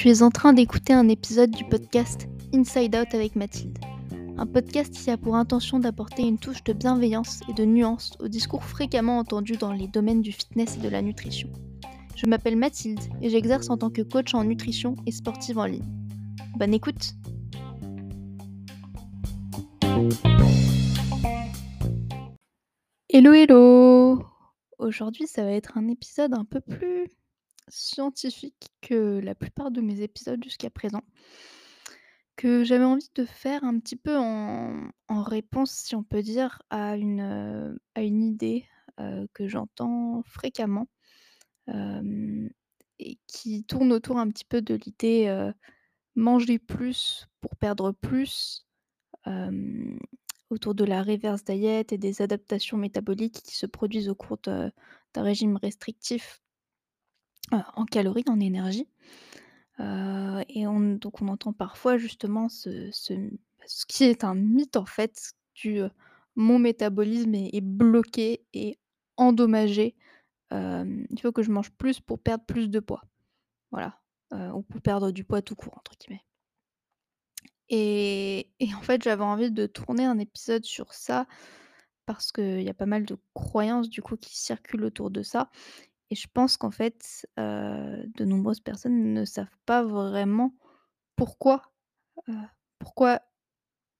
Tu 0.00 0.08
es 0.08 0.22
en 0.22 0.30
train 0.30 0.54
d'écouter 0.54 0.94
un 0.94 1.08
épisode 1.08 1.50
du 1.50 1.62
podcast 1.62 2.26
Inside 2.54 2.96
Out 2.96 3.14
avec 3.14 3.36
Mathilde. 3.36 3.78
Un 4.38 4.46
podcast 4.46 4.94
qui 4.94 5.10
a 5.10 5.18
pour 5.18 5.36
intention 5.36 5.78
d'apporter 5.78 6.22
une 6.22 6.38
touche 6.38 6.64
de 6.64 6.72
bienveillance 6.72 7.42
et 7.50 7.52
de 7.52 7.66
nuance 7.66 8.14
au 8.18 8.28
discours 8.28 8.64
fréquemment 8.64 9.18
entendu 9.18 9.58
dans 9.58 9.74
les 9.74 9.88
domaines 9.88 10.22
du 10.22 10.32
fitness 10.32 10.78
et 10.78 10.80
de 10.80 10.88
la 10.88 11.02
nutrition. 11.02 11.52
Je 12.16 12.24
m'appelle 12.24 12.56
Mathilde 12.56 13.02
et 13.20 13.28
j'exerce 13.28 13.68
en 13.68 13.76
tant 13.76 13.90
que 13.90 14.00
coach 14.00 14.32
en 14.32 14.42
nutrition 14.42 14.96
et 15.04 15.12
sportive 15.12 15.58
en 15.58 15.66
ligne. 15.66 15.84
Bonne 16.56 16.72
écoute 16.72 17.12
Hello 23.10 23.34
hello 23.34 24.24
Aujourd'hui 24.78 25.26
ça 25.26 25.44
va 25.44 25.50
être 25.50 25.76
un 25.76 25.88
épisode 25.88 26.32
un 26.32 26.46
peu 26.46 26.62
plus 26.62 27.10
scientifique 27.70 28.70
que 28.80 29.20
la 29.20 29.34
plupart 29.34 29.70
de 29.70 29.80
mes 29.80 30.02
épisodes 30.02 30.42
jusqu'à 30.42 30.70
présent, 30.70 31.02
que 32.40 32.64
j'avais 32.64 32.84
envie 32.84 33.10
de 33.14 33.26
faire 33.26 33.64
un 33.64 33.78
petit 33.78 33.96
peu 33.96 34.16
en, 34.16 34.90
en 35.08 35.22
réponse, 35.22 35.72
si 35.72 35.94
on 35.94 36.02
peut 36.02 36.22
dire, 36.22 36.62
à 36.70 36.96
une, 36.96 37.20
euh, 37.20 37.76
à 37.94 38.02
une 38.02 38.22
idée 38.22 38.64
euh, 38.98 39.26
que 39.34 39.46
j'entends 39.46 40.22
fréquemment 40.24 40.88
euh, 41.68 42.48
et 42.98 43.18
qui 43.26 43.64
tourne 43.64 43.92
autour 43.92 44.18
un 44.18 44.28
petit 44.30 44.46
peu 44.46 44.62
de 44.62 44.74
l'idée 44.74 45.50
manger 46.14 46.58
plus 46.58 47.26
pour 47.42 47.56
perdre 47.56 47.92
plus, 47.92 48.66
autour 50.50 50.74
de 50.74 50.84
la 50.84 51.02
reverse 51.02 51.44
diet 51.44 51.92
et 51.92 51.98
des 51.98 52.20
adaptations 52.22 52.76
métaboliques 52.76 53.42
qui 53.42 53.56
se 53.56 53.66
produisent 53.66 54.08
au 54.08 54.14
cours 54.14 54.38
d'un 54.38 54.72
régime 55.14 55.56
restrictif 55.56 56.42
Heu, 57.52 57.58
en 57.74 57.84
calories, 57.84 58.24
en 58.28 58.38
énergie, 58.40 58.88
heu 59.80 60.42
et 60.48 60.66
on 60.68 60.80
donc 60.96 61.22
on 61.22 61.28
entend 61.28 61.52
parfois 61.54 61.98
justement 61.98 62.48
ce 62.50 62.90
qui 63.88 64.04
est 64.04 64.24
un 64.24 64.34
mythe 64.34 64.76
en 64.76 64.86
fait 64.86 65.34
du, 65.54 65.78
heu: 65.80 65.90
«Mon 66.36 66.58
métabolisme 66.60 67.34
est 67.34 67.60
bloqué 67.62 68.44
et 68.54 68.78
endommagé, 69.16 69.96
il 70.52 71.20
faut 71.22 71.32
que 71.32 71.42
je 71.44 71.52
mange 71.52 71.70
plus 71.72 72.00
pour 72.00 72.20
perdre 72.20 72.44
plus 72.46 72.68
de 72.70 72.80
poids». 72.80 73.02
Voilà, 73.72 74.00
ou 74.54 74.62
pour 74.62 74.82
perdre 74.82 75.12
du 75.12 75.24
poids 75.24 75.42
«tout 75.42 75.56
court» 75.56 75.74
entre 75.78 75.92
guillemets. 75.98 76.24
Et 77.68 78.50
et 78.60 78.74
en 78.74 78.82
fait, 78.82 79.02
j'avais 79.02 79.22
envie 79.24 79.50
de 79.50 79.66
tourner 79.66 80.04
un 80.04 80.18
épisode 80.18 80.64
sur 80.64 80.92
ça 80.92 81.26
parce 82.06 82.32
qu'il 82.32 82.62
y 82.62 82.68
a 82.68 82.74
pas 82.74 82.86
mal 82.86 83.04
de 83.06 83.16
croyances 83.34 83.88
du 83.90 84.02
coup 84.02 84.16
qui 84.16 84.36
circulent 84.38 84.84
autour 84.84 85.10
de 85.10 85.22
ça 85.22 85.50
et 86.10 86.14
je 86.16 86.26
pense 86.32 86.56
qu'en 86.56 86.70
fait, 86.70 87.26
de 87.36 88.24
nombreuses 88.24 88.60
personnes 88.60 89.14
ne 89.14 89.24
savent 89.24 89.56
pas 89.66 89.82
vraiment 89.84 90.54
pourquoi, 91.16 91.62
pourquoi 92.78 93.20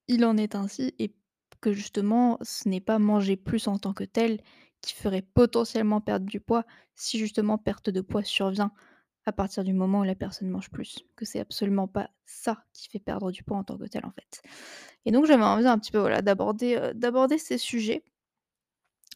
il 0.09 0.25
en 0.25 0.37
est 0.37 0.55
ainsi 0.55 0.95
et 0.99 1.15
que 1.61 1.73
justement 1.73 2.39
ce 2.43 2.69
n'est 2.69 2.81
pas 2.81 2.99
manger 2.99 3.37
plus 3.37 3.69
en 3.69 3.79
tant 3.79 3.93
que 3.93 4.05
tel 4.05 4.41
qui 4.81 4.95
ferait 4.95 5.23
potentiellement 5.23 6.01
perdre 6.01 6.27
du 6.27 6.41
poids 6.41 6.65
si 6.95 7.19
justement 7.19 7.59
perte 7.59 7.91
de 7.91 8.01
poids 8.01 8.25
survient 8.25 8.73
à 9.27 9.33
partir 9.33 9.63
du 9.65 9.75
moment 9.75 10.01
où 10.01 10.05
la 10.05 10.15
personne 10.15 10.49
mange 10.49 10.71
plus. 10.71 11.05
Que 11.17 11.27
c'est 11.27 11.41
absolument 11.41 11.87
pas 11.87 12.11
ça 12.25 12.65
qui 12.73 12.89
fait 12.89 12.99
perdre 12.99 13.31
du 13.31 13.45
poids 13.45 13.59
en 13.59 13.65
tant 13.65 13.77
que 13.77 13.85
tel 13.85 14.05
en 14.07 14.11
fait. 14.11 14.43
Et 15.05 15.13
donc 15.13 15.27
j'avais 15.27 15.45
envie 15.45 15.67
un 15.67 15.79
petit 15.79 15.93
peu 15.93 15.99
voilà 15.99 16.23
d'aborder 16.23 17.39
ces 17.39 17.59
sujets 17.59 18.03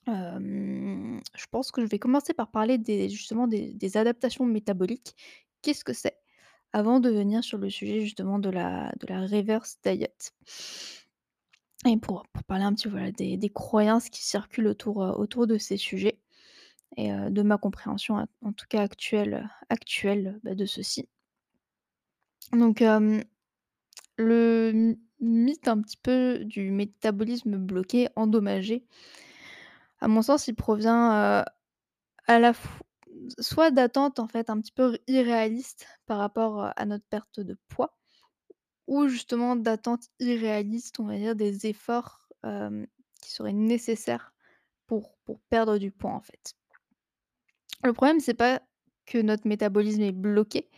Je 0.06 1.46
pense 1.50 1.70
que 1.70 1.80
je 1.82 1.86
vais 1.86 1.98
commencer 1.98 2.34
par 2.34 2.50
parler 2.50 2.78
des 2.78 3.08
justement 3.08 3.46
des 3.48 3.96
adaptations 3.96 4.44
métaboliques. 4.46 5.14
Qu'est-ce 5.62 5.84
que 5.84 5.92
c'est? 5.92 6.18
Avant 6.72 7.00
de 7.00 7.08
venir 7.10 7.44
sur 7.44 7.58
le 7.58 7.70
sujet 7.70 8.00
justement 8.00 8.38
de 8.38 8.50
la 8.50 8.90
reverse 9.08 9.78
diet 9.84 10.32
et 11.86 11.96
pour 11.96 12.24
parler 12.46 12.64
un 12.64 12.74
petit 12.74 12.88
voilà, 12.88 13.10
des 13.12 13.50
croyances 13.50 14.08
qui 14.08 14.24
circulent 14.24 14.68
autour, 14.68 15.02
heu, 15.04 15.12
autour 15.16 15.46
de 15.46 15.58
ces 15.58 15.76
sujets 15.76 16.18
et 16.96 17.12
heu, 17.12 17.30
de 17.30 17.42
ma 17.42 17.58
compréhension 17.58 18.18
a 18.18 18.26
en 18.42 18.52
tout 18.52 18.66
cas 18.68 18.82
actuelle, 18.82 19.48
actuelle, 19.68 20.40
bah, 20.44 20.54
de 20.54 20.66
ceux-ci. 20.66 21.08
Donc 22.52 22.82
le 24.16 24.96
mythe 25.20 25.68
un 25.68 25.80
petit 25.80 25.96
peu 25.96 26.40
du 26.44 26.70
métabolisme 26.70 27.56
bloqué, 27.56 28.08
endommagé, 28.16 28.84
à 30.04 30.08
mon 30.08 30.20
sens, 30.20 30.48
il 30.48 30.54
provient, 30.54 31.44
À 32.26 32.38
la 32.38 32.52
f 32.52 32.82
soit 33.40 33.70
d'attentes, 33.70 34.18
en 34.18 34.28
fait, 34.28 34.50
un 34.50 34.60
petit 34.60 34.72
peu 34.72 34.98
irréalistes 35.06 35.86
par 36.06 36.18
rapport, 36.18 36.72
à 36.76 36.84
notre 36.84 37.06
perte 37.06 37.40
de 37.40 37.56
poids 37.68 37.96
ou 38.86 39.08
justement 39.08 39.56
d'attentes 39.56 40.08
irréalistes, 40.20 41.00
on 41.00 41.04
va 41.04 41.16
dire, 41.16 41.34
des 41.34 41.66
efforts, 41.66 42.28
qui 43.22 43.30
seraient 43.32 43.54
nécessaires 43.54 44.34
pour 44.86 45.16
pour 45.24 45.40
perdre 45.48 45.78
du 45.78 45.90
poids, 45.90 46.12
en 46.12 46.20
fait. 46.20 46.54
Le 47.82 47.94
problème, 47.94 48.20
c'est 48.20 48.34
pas 48.34 48.60
que 49.06 49.18
notre 49.18 49.48
métabolisme 49.48 50.02
est 50.02 50.12
bloqué, 50.12 50.70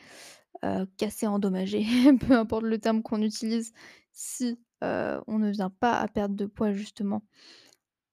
cassé, 0.99 1.27
endommagé, 1.27 1.85
peu 2.29 2.35
importe 2.35 2.63
le 2.63 2.79
terme 2.79 3.03
qu'on 3.03 3.23
utilise, 3.23 3.73
si, 4.13 4.57
on 4.83 5.39
ne 5.39 5.51
vient 5.51 5.71
pas 5.71 5.99
à 5.99 6.07
perdre 6.07 6.37
de 6.37 6.47
poids 6.47 6.73
justement 6.73 7.23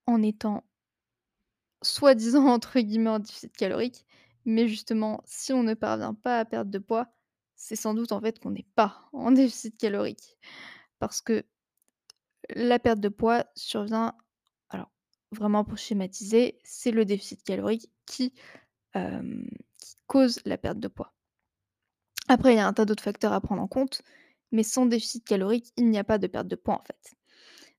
en 0.07 0.23
étant 0.23 0.63
Soi-disant 1.83 2.47
entre 2.47 2.79
guillemets 2.79 3.09
«en 3.11 3.19
déficit 3.19 3.55
calorique», 3.55 4.05
mais 4.45 4.67
justement, 4.67 5.21
si 5.25 5.53
on 5.53 5.63
ne 5.63 5.73
parvient 5.73 6.13
pas 6.13 6.39
à 6.39 6.45
perdre 6.45 6.71
de 6.71 6.79
poids, 6.79 7.07
c'est 7.55 7.75
sans 7.75 7.93
doute 7.93 8.11
en 8.11 8.21
fait 8.21 8.39
qu'on 8.39 8.51
n'est 8.51 8.67
pas 8.75 9.05
en 9.13 9.31
déficit 9.31 9.77
calorique. 9.77 10.37
Parce 10.99 11.21
que 11.21 11.43
la 12.49 12.79
perte 12.79 12.99
de 12.99 13.09
poids 13.09 13.45
survient 13.55 14.15
alors 14.69 14.91
vraiment 15.31 15.63
pour 15.63 15.77
schématiser, 15.77 16.59
c'est 16.63 16.91
le 16.91 17.05
déficit 17.05 17.43
calorique 17.43 17.89
qui, 18.05 18.33
qui 18.93 19.95
cause 20.07 20.39
la 20.45 20.57
perte 20.57 20.79
de 20.79 20.87
poids. 20.87 21.13
Après 22.27 22.53
il 22.53 22.57
y 22.57 22.59
a 22.59 22.67
un 22.67 22.73
tas 22.73 22.85
d'autres 22.85 23.03
facteurs 23.03 23.33
à 23.33 23.41
prendre 23.41 23.61
en 23.61 23.67
compte, 23.67 24.01
mais 24.51 24.63
sans 24.63 24.85
déficit 24.85 25.25
calorique, 25.25 25.71
il 25.77 25.89
n'y 25.89 25.97
a 25.97 26.03
pas 26.03 26.17
de 26.17 26.27
perte 26.27 26.47
de 26.47 26.55
poids 26.55 26.75
en 26.75 26.83
fait. 26.83 27.15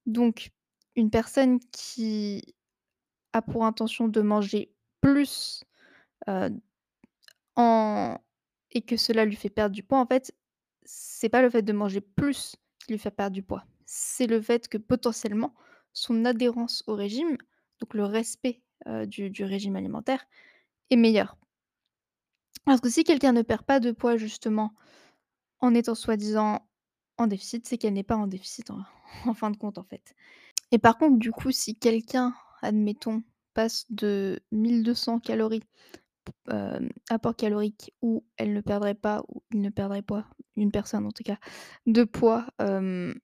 Donc 0.07 0.51
une 0.97 1.11
personne 1.11 1.61
qui 1.73 2.55
a 3.35 3.43
pour 3.43 3.67
intention 3.67 4.09
de 4.09 4.23
manger 4.23 4.73
plus, 5.03 5.63
et 6.27 6.49
que 8.83 8.97
cela 8.97 9.27
lui 9.27 9.37
fait 9.37 9.51
perdre 9.51 9.75
du 9.75 9.83
poids, 9.83 10.01
en 10.01 10.07
fait, 10.07 10.35
c'est 10.85 11.29
pas 11.29 11.43
le 11.43 11.51
fait 11.51 11.63
de 11.63 11.73
manger 11.73 12.01
plus 12.01 12.57
qui 12.79 12.93
lui 12.93 12.99
fait 12.99 13.11
perdre 13.11 13.35
du 13.35 13.43
poids. 13.43 13.65
C'est 13.85 14.27
le 14.27 14.41
fait 14.41 14.69
que 14.69 14.79
potentiellement 14.79 15.55
son 15.93 16.25
adhérence 16.25 16.83
au 16.87 16.95
régime, 16.95 17.37
donc 17.81 17.95
le 17.95 18.05
respect, 18.05 18.63
du 19.07 19.45
régime 19.45 19.77
alimentaire 19.77 20.27
est 20.91 20.97
meilleur. 20.97 21.37
Parce 22.65 22.81
que 22.81 22.89
si 22.89 23.05
quelqu'un 23.05 23.33
ne 23.33 23.43
perd 23.43 23.63
pas 23.63 23.81
de 23.81 23.93
poids 23.93 24.17
justement 24.17 24.75
en 25.61 25.75
étant 25.75 25.95
soi-disant 25.95 26.67
en 27.17 27.27
déficit, 27.27 27.67
c'est 27.67 27.79
qu'elle 27.79 27.95
n'est 27.95 28.03
pas 28.03 28.17
en 28.17 28.27
déficit 28.27 28.71
en 28.71 28.85
en 29.27 29.35
fin 29.35 29.51
de 29.51 29.57
compte, 29.57 29.79
en 29.79 29.85
fait. 29.85 30.15
Et 30.71 30.79
par 30.79 30.99
contre, 30.99 31.19
du 31.19 31.31
coup, 31.31 31.53
si 31.53 31.77
quelqu'un, 31.77 32.35
admettons, 32.65 33.23
passe 33.55 33.87
de 33.91 34.41
1 34.53 34.83
200 34.83 35.21
calories 35.21 35.63
apport 37.11 37.37
calorique 37.37 37.93
où 38.03 38.25
elle 38.39 38.55
ne 38.55 38.61
perdrait 38.63 38.95
pas 38.95 39.23
ou 39.29 39.43
il 39.53 39.61
ne 39.61 39.69
perdrait 39.71 40.03
pas, 40.03 40.27
une 40.57 40.73
personne 40.73 41.07
en 41.07 41.11
tout 41.11 41.23
cas, 41.23 41.39
de 41.87 42.05
poids, 42.05 42.47
de 42.59 43.15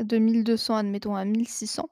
1 0.00 0.42
200 0.42 0.76
admettons 0.76 1.14
à 1.14 1.22
1 1.22 1.44
600, 1.44 1.88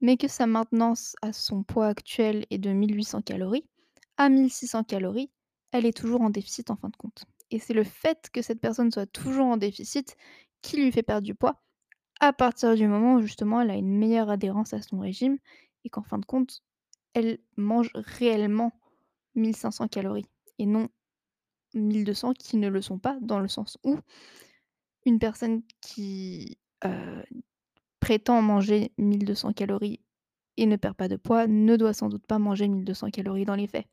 mais 0.00 0.16
que 0.16 0.28
sa 0.28 0.46
maintenance 0.46 1.14
à 1.22 1.32
son 1.32 1.62
poids 1.62 1.88
actuel 1.88 2.46
est 2.50 2.58
de 2.58 2.70
1 2.70 2.88
800 2.88 3.22
calories. 3.22 3.66
À 4.16 4.26
1 4.26 4.48
600 4.48 4.84
calories, 4.84 5.30
elle 5.72 5.86
est 5.86 5.96
toujours 5.96 6.22
en 6.22 6.30
déficit 6.30 6.70
en 6.70 6.76
fin 6.76 6.88
de 6.88 6.96
compte 6.96 7.24
et 7.52 7.58
c'est 7.58 7.74
le 7.74 7.84
fait 7.84 8.30
que 8.32 8.42
cette 8.42 8.60
personne 8.60 8.90
soit 8.90 9.06
toujours 9.06 9.46
en 9.46 9.56
déficit 9.56 10.16
qui 10.62 10.78
lui 10.78 10.90
fait 10.90 11.02
perdre 11.02 11.24
du 11.24 11.34
poids 11.34 11.62
à 12.20 12.32
partir 12.32 12.74
du 12.74 12.88
moment 12.88 13.14
où 13.16 13.20
justement 13.20 13.60
elle 13.60 13.70
a 13.70 13.76
une 13.76 13.98
meilleure 13.98 14.30
adhérence 14.30 14.72
à 14.72 14.82
son 14.82 14.98
régime 15.00 15.38
et 15.84 15.90
qu'en 15.90 16.02
fin 16.02 16.18
de 16.18 16.26
compte, 16.26 16.62
elle 17.14 17.38
mange 17.56 17.90
réellement 17.94 18.72
1 19.36 19.52
500 19.54 19.88
calories 19.88 20.28
et 20.58 20.66
non 20.66 20.88
1 21.74 22.04
200 22.04 22.34
qui 22.34 22.56
ne 22.58 22.68
le 22.68 22.82
sont 22.82 22.98
pas, 22.98 23.18
dans 23.22 23.40
le 23.40 23.48
sens 23.48 23.78
où 23.84 23.98
une 25.06 25.18
personne 25.18 25.62
qui, 25.80 26.58
heu, 26.84 27.22
prétend 28.00 28.42
manger 28.42 28.92
1 28.98 29.18
200 29.18 29.52
calories 29.52 30.00
et 30.58 30.66
ne 30.66 30.76
perd 30.76 30.96
pas 30.96 31.08
de 31.08 31.16
poids, 31.16 31.46
ne 31.48 31.76
doit 31.76 31.94
sans 31.94 32.08
doute 32.10 32.26
pas 32.26 32.38
manger 32.38 32.66
1 32.66 32.84
200 32.84 33.10
calories 33.10 33.46
dans 33.46 33.56
les 33.56 33.68
faits. 33.68 33.86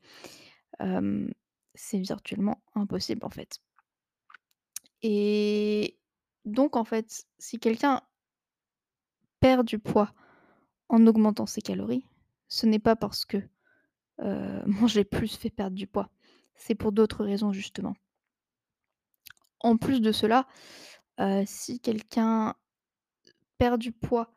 C'est 1.76 2.00
virtuellement 2.00 2.62
impossible, 2.74 3.24
en 3.24 3.30
fait 3.30 3.58
et 5.02 5.98
donc 6.44 6.76
en 6.76 6.84
fait, 6.84 7.24
si 7.38 7.58
quelqu'un 7.58 8.02
perd 9.42 9.66
du 9.66 9.78
poids 9.78 10.12
en 10.90 11.06
augmentant 11.08 11.46
ses 11.46 11.62
calories, 11.62 12.04
ce 12.48 12.66
n'est 12.66 12.80
pas 12.80 12.96
parce 12.96 13.24
que, 13.26 13.38
heu, 14.22 14.62
manger 14.66 15.04
plus 15.04 15.36
fait 15.36 15.50
perdre 15.50 15.76
du 15.76 15.86
poids. 15.88 16.10
C'est 16.56 16.74
pour 16.76 16.92
d'autres 16.92 17.24
raisons 17.24 17.52
justement. 17.52 17.94
En 19.60 19.76
plus 19.76 20.00
de 20.00 20.12
cela, 20.12 20.46
heu, 21.20 21.44
si 21.46 21.80
quelqu'un 21.80 22.54
perd 23.58 23.80
du 23.80 23.92
poids, 23.92 24.32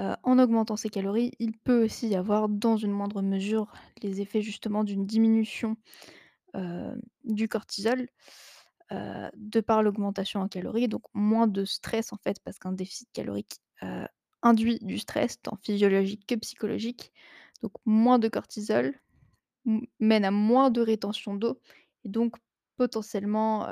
heu, 0.00 0.14
en 0.24 0.38
augmentant 0.38 0.76
ses 0.76 0.90
calories, 0.90 1.32
il 1.40 1.52
peut 1.58 1.84
aussi 1.84 2.14
avoir, 2.16 2.48
dans 2.48 2.76
une 2.76 2.92
moindre 2.92 3.22
mesure, 3.22 3.72
les 4.02 4.20
effets 4.20 4.42
justement 4.42 4.84
d'une 4.84 5.06
diminution, 5.06 5.76
du 7.24 7.48
cortisol, 7.48 8.08
de 8.90 9.60
par 9.60 9.82
l'augmentation 9.82 10.40
en 10.40 10.48
calories, 10.48 10.88
donc 10.88 11.02
moins 11.14 11.46
de 11.46 11.64
stress 11.64 12.12
en 12.12 12.16
fait, 12.18 12.38
parce 12.44 12.58
qu'un 12.58 12.72
déficit 12.72 13.08
calorique, 13.12 13.60
induit 14.42 14.78
du 14.82 14.98
stress, 14.98 15.40
tant 15.40 15.56
physiologique 15.62 16.26
que 16.26 16.34
psychologique, 16.36 17.12
donc 17.62 17.72
moins 17.84 18.18
de 18.18 18.28
cortisol, 18.28 18.94
mène 20.00 20.24
à 20.24 20.30
moins 20.30 20.70
de 20.70 20.80
rétention 20.80 21.34
d'eau 21.34 21.60
et 22.04 22.08
donc 22.08 22.36
potentiellement, 22.76 23.68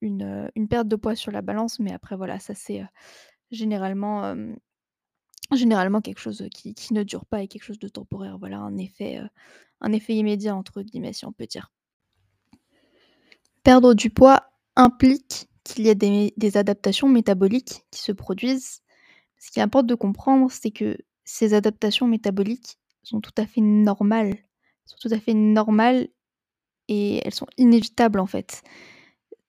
une, 0.00 0.50
perte 0.68 0.88
de 0.88 0.96
poids 0.96 1.14
sur 1.14 1.30
la 1.30 1.42
balance, 1.42 1.78
mais 1.78 1.92
après 1.92 2.16
voilà, 2.16 2.40
ça 2.40 2.54
c'est, 2.54 2.82
généralement, 3.52 4.34
généralement 5.52 6.00
quelque 6.00 6.20
chose, 6.20 6.44
qui 6.52 6.92
ne 6.92 7.04
dure 7.04 7.24
pas 7.24 7.42
et 7.42 7.48
quelque 7.48 7.62
chose 7.62 7.78
de 7.78 7.88
temporaire, 7.88 8.38
voilà, 8.38 8.58
un 8.58 8.76
effet, 8.78 9.20
un 9.80 9.92
«effet 9.92 10.14
immédiat» 10.14 10.56
entre 10.56 10.82
guillemets, 10.82 11.12
si 11.12 11.24
on 11.24 11.32
peut 11.32 11.46
dire. 11.46 11.70
Perdre 13.62 13.94
du 13.94 14.10
poids 14.10 14.50
implique 14.76 15.48
qu'il 15.62 15.86
y 15.86 15.94
des 15.94 16.32
des 16.36 16.56
adaptations 16.56 17.08
métaboliques 17.08 17.84
qui 17.90 18.00
se 18.00 18.12
produisent. 18.12 18.82
Ce 19.38 19.50
qui 19.50 19.60
importe 19.60 19.86
de 19.86 19.94
comprendre, 19.94 20.50
c'est 20.50 20.70
que 20.70 20.96
ces 21.24 21.54
adaptations 21.54 22.06
métaboliques 22.08 22.78
sont 23.02 23.20
tout 23.20 23.32
à 23.36 23.46
fait 23.46 23.60
normales, 23.60 24.36
sont 24.86 24.96
tout 25.00 25.14
à 25.14 25.20
fait 25.20 25.34
normales 25.34 26.08
et 26.88 27.20
elles 27.26 27.34
sont 27.34 27.48
inévitables, 27.58 28.20
en 28.20 28.26
fait. 28.26 28.62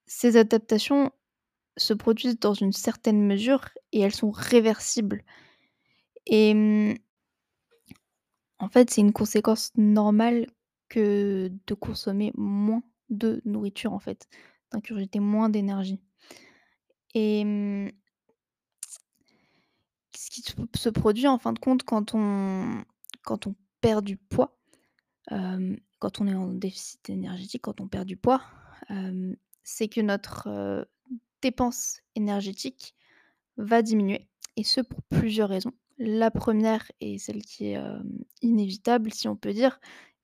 Ces 0.07 0.37
adaptations 0.37 1.11
se 1.77 1.93
produisent 1.93 2.39
dans 2.39 2.53
une 2.55 2.73
certaine 2.73 3.25
mesure 3.25 3.69
et 3.93 4.01
elles 4.01 4.15
sont 4.15 4.31
réversibles. 4.31 5.23
Et 6.25 6.53
mmh 6.53 6.95
en 8.59 8.69
fait, 8.69 8.89
c'est 8.89 9.01
une 9.01 9.13
conséquence 9.13 9.71
normale 9.75 10.47
que 10.89 11.51
de 11.67 11.73
consommer 11.73 12.31
moins 12.35 12.83
de 13.09 13.41
nourriture, 13.45 13.93
en 13.93 13.99
fait, 13.99 14.27
d'ingurgiter 14.71 15.19
moins 15.19 15.49
d'énergie. 15.49 15.99
Et 17.13 17.43
mmh 17.45 17.89
ce 20.29 20.53
qui 20.53 20.53
se 20.75 20.89
produit 20.89 21.27
en 21.27 21.37
fin 21.37 21.53
de 21.53 21.59
compte 21.59 21.83
quand 21.83 22.15
on 22.15 22.85
perd 23.81 24.05
du 24.05 24.17
poids, 24.17 24.57
quand 25.27 26.21
on 26.21 26.27
est 26.27 26.35
en 26.35 26.53
déficit 26.53 27.09
énergétique, 27.09 27.63
quand 27.63 27.81
on 27.81 27.87
perd 27.87 28.05
du 28.05 28.17
poids, 28.17 28.41
c'est 29.63 29.87
que 29.87 30.01
notre, 30.01 30.87
dépense 31.41 32.01
énergétique 32.15 32.95
va 33.55 33.81
diminuer 33.81 34.27
et 34.57 34.63
ce 34.63 34.81
pour 34.81 35.01
plusieurs 35.03 35.49
raisons. 35.49 35.71
La 35.97 36.31
première 36.31 36.91
et 36.99 37.17
celle 37.17 37.41
qui 37.41 37.67
est, 37.67 37.81
inévitable 38.41 39.13
si 39.13 39.27
on 39.27 39.35
peut 39.35 39.53
dire, 39.53 39.79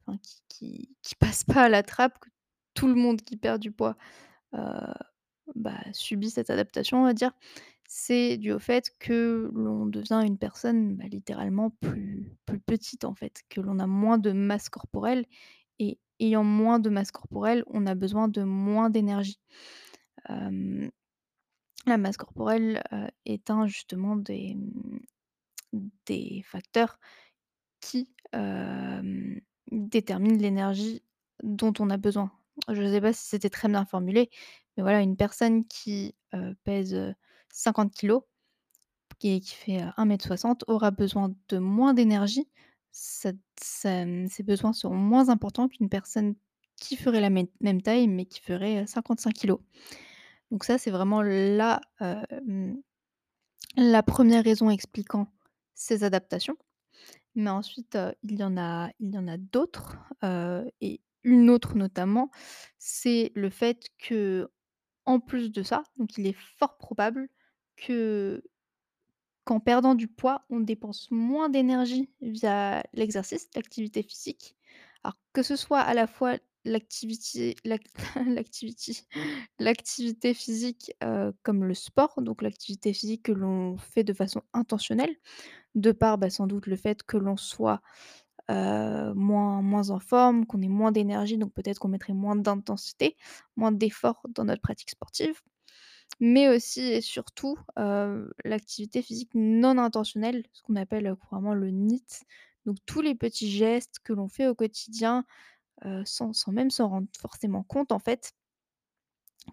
enfin 0.05 0.17
qui 0.19 0.41
qui 0.49 0.95
qui 1.01 1.15
passe 1.19 1.43
pas 1.43 1.63
à 1.63 1.69
la 1.69 1.83
trappe, 1.83 2.19
que 2.19 2.29
tout 2.73 2.87
le 2.87 2.95
monde 2.95 3.21
qui 3.21 3.37
perd 3.37 3.61
du 3.61 3.71
poids, 3.71 3.97
bah, 4.51 5.83
subit 5.93 6.29
cette 6.29 6.49
adaptation, 6.49 7.01
on 7.01 7.05
va 7.05 7.13
dire. 7.13 7.31
C'est 7.97 8.35
dû 8.35 8.51
au 8.51 8.59
fait 8.59 8.91
que 8.99 9.49
l'on 9.55 9.85
devient 9.85 10.21
une 10.25 10.37
personne, 10.37 10.97
bah, 10.97 11.05
littéralement 11.07 11.69
plus 11.69 12.59
petite, 12.65 13.05
en 13.05 13.15
fait, 13.15 13.43
que 13.47 13.61
l'on 13.61 13.79
a 13.79 13.87
moins 13.87 14.17
de 14.17 14.33
masse 14.33 14.67
corporelle 14.67 15.25
et 15.79 15.97
ayant 16.19 16.43
moins 16.43 16.79
de 16.79 16.89
masse 16.89 17.11
corporelle, 17.11 17.63
on 17.67 17.87
a 17.87 17.95
besoin 17.95 18.27
de 18.27 18.43
moins 18.43 18.89
d'énergie. 18.89 19.39
La 20.27 21.97
masse 21.97 22.17
corporelle, 22.17 22.83
est 23.25 23.49
un 23.49 23.65
justement 23.65 24.17
des, 24.17 24.57
mmh, 25.71 26.41
facteurs 26.43 26.99
qui, 27.79 28.09
déterminent 29.71 30.37
l'énergie 30.37 31.01
dont 31.43 31.71
on 31.79 31.89
a 31.89 31.95
besoin. 31.95 32.29
Je 32.67 32.83
sais 32.91 32.99
pas 32.99 33.13
si 33.13 33.25
c'était 33.25 33.49
très 33.49 33.69
bien 33.69 33.85
formulé, 33.85 34.29
mais 34.75 34.83
voilà, 34.83 34.99
une 34.99 35.15
personne 35.15 35.63
qui, 35.65 36.13
pèse, 36.65 37.15
50 37.55 37.93
kilogrammes 37.93 38.27
et 39.23 39.39
qui 39.41 39.55
fait, 39.55 39.81
heu, 39.83 39.89
1 39.97 40.09
m 40.09 40.17
60 40.21 40.63
aura 40.67 40.91
besoin 40.91 41.33
de 41.49 41.57
moins 41.57 41.93
d'énergie. 41.93 42.47
Mmh, 43.85 44.27
ses 44.29 44.43
besoins 44.43 44.73
seront 44.73 44.95
moins 44.95 45.29
importants 45.29 45.67
qu'une 45.67 45.89
personne 45.89 46.35
qui 46.77 46.95
ferait 46.95 47.21
la 47.21 47.29
même 47.29 47.81
taille, 47.81 48.07
mais 48.07 48.25
qui 48.25 48.41
ferait, 48.41 48.83
heu, 48.83 48.85
55 48.87 49.33
kilogrammes. 49.33 49.65
Donc 50.51 50.63
ça, 50.65 50.77
c'est 50.77 50.91
vraiment 50.91 51.21
la, 51.21 51.81
hem, 52.01 52.81
la 53.77 54.03
première 54.03 54.43
raison 54.43 54.69
expliquant 54.69 55.27
ces 55.75 56.03
adaptations. 56.03 56.57
Mais 57.35 57.49
ensuite, 57.49 57.97
il 58.23 58.39
y 58.39 58.43
en 58.43 58.57
a 58.57 58.89
en 59.15 59.37
d'autres, 59.39 59.97
et 60.81 61.01
une 61.23 61.49
autre 61.49 61.75
notamment, 61.75 62.31
c'est 62.79 63.31
le 63.35 63.49
fait 63.49 63.89
qu'en 64.07 65.19
plus 65.19 65.51
de 65.51 65.63
ça, 65.63 65.83
donc 65.97 66.17
il 66.17 66.27
est 66.27 66.37
fort 66.57 66.77
probable 66.77 67.29
que 67.77 68.43
qu'en 69.43 69.59
perdant 69.59 69.95
du 69.95 70.07
poids, 70.07 70.43
on 70.49 70.59
dépense 70.59 71.07
moins 71.11 71.49
d'énergie 71.49 72.09
via 72.21 72.83
l'exercice, 72.93 73.49
l'activité 73.55 74.01
physique. 74.03 74.55
Alors 75.03 75.15
que 75.33 75.43
ce 75.43 75.55
soit 75.55 75.79
à 75.81 75.93
la 75.93 76.07
fois 76.07 76.37
l'activité 76.65 77.55
l'activité 79.59 80.33
physique, 80.33 80.93
comme 81.43 81.63
le 81.63 81.73
sport, 81.75 82.21
donc 82.21 82.41
l'activité 82.41 82.91
physique 82.93 83.23
que 83.23 83.31
l'on 83.31 83.77
fait 83.77 84.03
de 84.03 84.13
façon 84.13 84.41
intentionnelle, 84.53 85.15
de 85.75 85.91
par, 85.91 86.17
bah, 86.17 86.29
sans 86.31 86.47
doute 86.47 86.67
le 86.67 86.77
fait 86.77 87.03
que 87.03 87.17
l'on 87.17 87.37
soit, 87.37 87.81
moins 88.49 89.61
moins 89.61 89.89
en 89.91 89.99
forme, 89.99 90.45
qu'on 90.45 90.61
ait 90.61 90.67
moins 90.69 90.91
d'énergie, 90.91 91.37
donc 91.37 91.53
peut-être 91.53 91.79
qu'on 91.79 91.89
mettrait 91.89 92.13
moins 92.13 92.35
d'intensité, 92.35 93.17
moins 93.57 93.71
d'effort 93.71 94.21
dans 94.29 94.45
notre 94.45 94.61
pratique 94.61 94.91
sportive. 94.91 95.41
Mais 96.19 96.47
aussi 96.47 96.81
et 96.81 97.01
surtout, 97.01 97.57
l'activité 98.45 99.01
physique 99.01 99.31
non 99.33 99.77
intentionnelle, 99.77 100.43
ce 100.53 100.61
qu'on 100.63 100.75
appelle, 100.75 101.13
couramment 101.15 101.53
le 101.53 101.71
NEAT. 101.71 102.23
Donc 102.65 102.77
tous 102.85 103.01
les 103.01 103.15
petits 103.15 103.51
gestes 103.51 103.99
que 104.03 104.13
l'on 104.13 104.27
fait 104.27 104.47
au 104.47 104.55
quotidien, 104.55 105.25
sans 106.05 106.31
même 106.47 106.71
s'en 106.71 106.89
rendre 106.89 107.07
forcément 107.19 107.63
compte 107.63 107.91
en 107.91 107.99
fait 107.99 108.33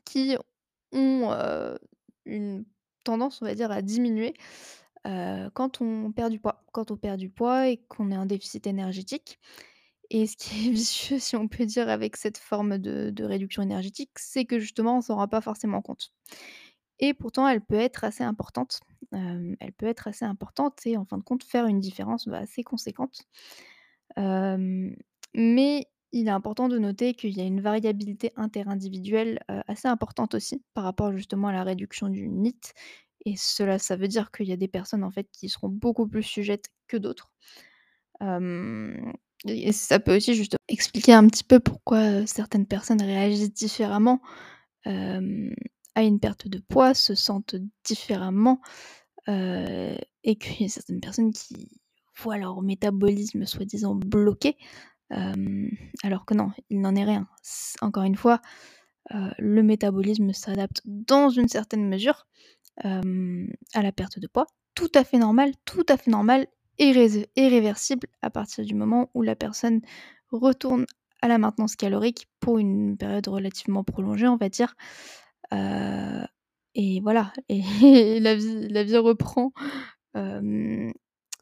qui 0.04 0.36
ont, 0.92 1.76
une 2.24 2.64
tendance, 3.04 3.42
on 3.42 3.44
va 3.44 3.54
dire, 3.54 3.70
à 3.70 3.82
diminuer, 3.82 4.34
quand 5.04 5.80
on 5.80 6.12
perd 6.12 6.30
du 6.30 6.38
poids. 6.38 6.64
Quand 6.72 6.90
on 6.90 6.96
perd 6.96 7.18
du 7.18 7.28
poids 7.28 7.68
et 7.68 7.78
qu'on 7.88 8.10
est 8.12 8.16
en 8.16 8.26
déficit 8.26 8.66
énergétique 8.66 9.40
et 10.12 10.26
ce 10.28 10.36
qui 10.36 10.68
est 10.68 10.70
vicieux, 10.72 11.18
si 11.18 11.36
on 11.36 11.48
peut 11.48 11.66
dire, 11.66 11.88
avec 11.88 12.16
cette 12.16 12.38
forme 12.38 12.78
de 12.78 13.24
réduction 13.24 13.62
énergétique, 13.62 14.12
c'est 14.16 14.44
que 14.44 14.60
justement, 14.60 14.98
on 14.98 15.00
s'en 15.00 15.16
rend 15.16 15.28
pas 15.28 15.40
forcément 15.40 15.82
compte 15.82 16.12
et 17.02 17.14
pourtant 17.14 17.48
elle 17.48 17.60
peut 17.60 17.74
être 17.74 18.04
assez 18.04 18.22
importante. 18.24 18.80
Hem, 19.12 19.56
elle 19.60 19.72
peut 19.72 19.86
être 19.86 20.08
assez 20.08 20.24
importante 20.24 20.86
et 20.86 20.96
en 20.96 21.04
fin 21.04 21.18
de 21.18 21.24
compte 21.24 21.42
faire 21.44 21.66
une 21.66 21.80
différence, 21.80 22.28
bah, 22.28 22.38
assez 22.38 22.62
conséquente. 22.62 23.22
Mais 25.34 25.86
il 26.12 26.28
est 26.28 26.30
important 26.30 26.68
de 26.68 26.78
noter 26.78 27.14
qu'il 27.14 27.36
y 27.36 27.40
a 27.40 27.44
une 27.44 27.60
variabilité 27.60 28.32
interindividuelle, 28.36 29.40
assez 29.66 29.88
importante 29.88 30.34
aussi 30.34 30.62
par 30.74 30.84
rapport 30.84 31.12
justement 31.12 31.48
à 31.48 31.52
la 31.52 31.64
réduction 31.64 32.08
du 32.08 32.28
NEAT 32.28 32.72
et 33.24 33.36
cela, 33.36 33.78
ça 33.78 33.96
veut 33.96 34.08
dire 34.08 34.30
qu'il 34.32 34.46
y 34.46 34.52
a 34.52 34.56
des 34.56 34.68
personnes 34.68 35.04
en 35.04 35.10
fait 35.10 35.28
qui 35.32 35.48
seront 35.48 35.68
beaucoup 35.68 36.06
plus 36.08 36.22
sujettes 36.24 36.70
que 36.88 36.96
d'autres. 36.96 37.32
Et 39.46 39.72
ça 39.72 39.98
peut 39.98 40.16
aussi 40.16 40.34
juste 40.34 40.56
expliquer 40.68 41.12
un 41.14 41.26
petit 41.28 41.44
peu 41.44 41.58
pourquoi, 41.60 41.98
heu, 42.22 42.26
certaines 42.26 42.66
personnes 42.66 43.02
réagissent 43.02 43.52
différemment, 43.52 44.20
hem, 44.86 45.54
à 45.94 46.02
une 46.02 46.20
perte 46.20 46.48
de 46.48 46.58
poids, 46.60 46.94
se 46.94 47.14
sentent 47.14 47.56
différemment, 47.84 48.60
heu 49.28 49.96
et 50.24 50.36
qu'il 50.36 50.62
y 50.62 50.66
a 50.66 50.68
certaines 50.68 51.00
personnes 51.00 51.32
qui 51.32 51.68
voient 52.18 52.38
leur 52.38 52.62
métabolisme 52.62 53.46
soi-disant 53.46 53.94
bloqué, 53.96 54.56
alors 56.04 56.26
que 56.26 56.34
non, 56.34 56.50
il 56.70 56.80
n'en 56.80 56.96
est 56.96 57.04
rien. 57.04 57.28
Encore 57.82 58.04
une 58.04 58.16
fois, 58.16 58.40
le 59.38 59.62
métabolisme 59.62 60.32
s'adapte 60.34 60.82
dans 60.86 61.30
une 61.30 61.48
certaine 61.48 61.88
mesure, 61.88 62.26
à 62.84 63.82
la 63.82 63.92
perte 63.92 64.18
de 64.20 64.28
poids. 64.28 64.46
Tout 64.76 64.90
à 64.94 65.04
fait 65.04 65.18
normal, 65.18 65.52
tout 65.66 65.86
à 65.88 65.96
fait 65.98 66.10
normal 66.12 66.46
et 66.78 66.92
rés 66.92 67.28
et 67.36 67.48
réversible 67.48 68.08
à 68.22 68.30
partir 68.30 68.64
du 68.64 68.74
moment 68.74 69.10
où 69.14 69.22
la 69.22 69.36
personne 69.36 69.80
retourne 70.30 70.86
à 71.22 71.28
la 71.28 71.38
maintenance 71.38 71.76
calorique 71.76 72.28
pour 72.40 72.58
une 72.58 72.96
période 72.96 73.28
relativement 73.28 73.84
prolongée, 73.84 74.26
on 74.28 74.36
va 74.36 74.48
dire, 74.48 74.74
heu 75.52 76.24
et 76.74 77.00
voilà 77.02 77.32
et 77.48 78.20
la 78.20 78.34
vie 78.36 78.68
la 78.68 78.84
vie 78.84 78.96
reprend, 78.98 79.52
hem, 80.14 80.92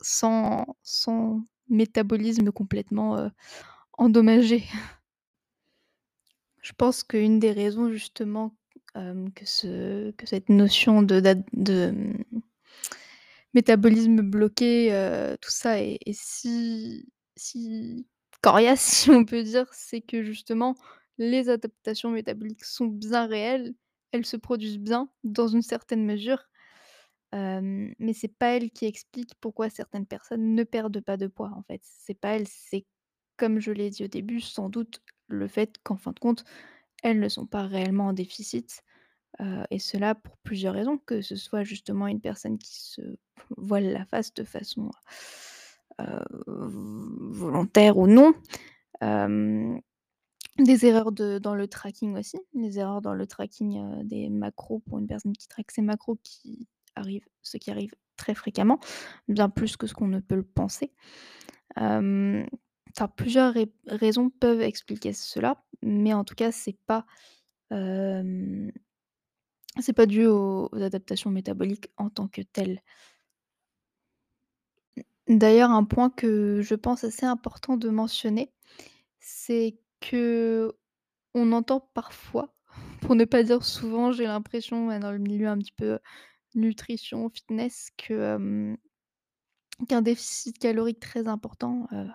sans 0.02 0.66
sans 0.82 1.42
métabolisme 1.68 2.52
complètement, 2.52 3.18
heu, 3.18 3.30
endommagé. 3.98 4.64
Je 6.62 6.72
pense 6.76 7.02
qu'une 7.04 7.38
des 7.38 7.52
raisons 7.52 7.90
justement 7.90 8.54
que 8.94 9.46
ce 9.46 10.10
que 10.12 10.26
cette 10.26 10.48
notion 10.48 11.02
de 11.02 11.20
métabolisme 13.54 14.22
bloqué, 14.22 14.92
heu, 14.92 15.36
tout 15.40 15.50
ça 15.50 15.80
est 15.82 15.98
si 16.12 17.08
si 17.36 18.06
coriace, 18.42 18.80
si 19.06 19.10
on 19.10 19.24
peut 19.24 19.42
dire, 19.42 19.66
c'est 19.72 20.00
que 20.02 20.22
justement 20.22 20.76
les 21.18 21.48
adaptations 21.50 22.10
métaboliques 22.10 22.64
sont 22.64 22.86
bien 22.86 23.26
réelles. 23.26 23.74
Elles 24.12 24.26
se 24.26 24.36
produisent 24.36 24.78
bien 24.78 25.10
dans 25.24 25.48
une 25.48 25.62
certaine 25.62 26.04
mesure, 26.04 26.44
hem, 27.32 27.94
mais 27.98 28.12
c'est 28.14 28.28
pas 28.28 28.56
elles 28.56 28.70
qui 28.70 28.86
expliquent 28.86 29.34
pourquoi 29.40 29.70
certaines 29.70 30.06
personnes 30.06 30.54
ne 30.54 30.64
perdent 30.64 31.00
pas 31.00 31.16
de 31.16 31.26
poids, 31.28 31.52
en 31.56 31.62
fait. 31.62 31.80
C'est 31.84 32.14
pas 32.18 32.30
elles, 32.36 32.48
c'est 32.48 32.86
comme 33.36 33.60
je 33.60 33.72
l'ai 33.72 33.90
dit 33.90 34.04
au 34.04 34.08
début, 34.08 34.40
sans 34.40 34.68
doute 34.68 35.02
le 35.28 35.48
fait 35.48 35.76
qu'en 35.84 35.96
fin 35.96 36.12
de 36.12 36.18
compte, 36.20 36.44
elles 37.02 37.20
ne 37.20 37.28
sont 37.30 37.46
pas 37.46 37.66
réellement 37.66 38.08
en 38.08 38.12
déficit, 38.14 38.82
et 39.70 39.78
cela 39.78 40.14
pour 40.14 40.36
plusieurs 40.38 40.74
raisons, 40.74 40.98
que 40.98 41.22
ce 41.22 41.36
soit 41.36 41.64
justement 41.64 42.06
une 42.06 42.20
personne 42.20 42.58
qui 42.58 42.80
se 42.80 43.00
voile 43.56 43.92
la 43.92 44.04
face 44.04 44.34
de 44.34 44.44
façon, 44.44 44.90
volontaire 45.96 47.98
ou 47.98 48.06
non, 48.06 48.34
des 50.58 50.86
erreurs 50.86 51.12
de 51.12 51.38
dans 51.38 51.54
le 51.54 51.68
tracking 51.68 52.16
aussi, 52.16 52.38
des 52.54 52.78
erreurs 52.78 53.00
dans 53.00 53.14
le 53.14 53.26
tracking, 53.26 54.02
des 54.04 54.28
macros 54.28 54.80
pour 54.80 54.98
une 54.98 55.06
personne 55.06 55.32
qui 55.32 55.48
traque 55.48 55.70
ses 55.70 55.82
macros 55.82 56.18
qui 56.22 56.68
arrive 56.96 57.24
ce 57.42 57.56
qui 57.56 57.70
arrive 57.70 57.94
très 58.16 58.34
fréquemment, 58.34 58.80
bien 59.28 59.48
plus 59.48 59.76
que 59.76 59.86
ce 59.86 59.94
qu'on 59.94 60.08
ne 60.08 60.20
peut 60.20 60.36
le 60.36 60.42
penser. 60.42 60.92
Enfin 61.76 63.08
plusieurs 63.16 63.54
rai 63.54 63.72
raisons 63.86 64.30
peuvent 64.30 64.60
expliquer 64.60 65.12
cela, 65.12 65.62
mais 65.82 66.12
en 66.12 66.24
tout 66.24 66.34
cas 66.34 66.52
c'est 66.52 66.76
pas, 66.86 67.06
c'est 69.80 69.92
pas 69.92 70.06
dû 70.06 70.26
aux 70.26 70.68
adaptations 70.72 71.30
métaboliques 71.30 71.90
en 71.96 72.10
tant 72.10 72.28
que 72.28 72.42
telles. 72.42 72.82
D'ailleurs, 75.28 75.70
un 75.70 75.84
point 75.84 76.10
que 76.10 76.60
je 76.60 76.74
pense 76.74 77.04
assez 77.04 77.24
important 77.24 77.76
de 77.76 77.88
mentionner, 77.88 78.52
c'est 79.20 79.78
qu'on 80.00 80.72
entend 81.52 81.88
parfois, 81.94 82.54
pour 83.00 83.14
ne 83.14 83.24
pas 83.24 83.42
dire 83.42 83.64
souvent, 83.64 84.12
j'ai 84.12 84.24
l'impression, 84.24 84.98
dans 84.98 85.12
le 85.12 85.18
milieu 85.18 85.48
un 85.48 85.58
petit 85.58 85.72
peu 85.72 85.98
nutrition, 86.54 87.30
fitness, 87.30 87.90
qu'un 87.96 88.76
déficit 90.02 90.58
calorique 90.58 91.00
très 91.00 91.28
important, 91.28 91.86
heu, 91.92 92.08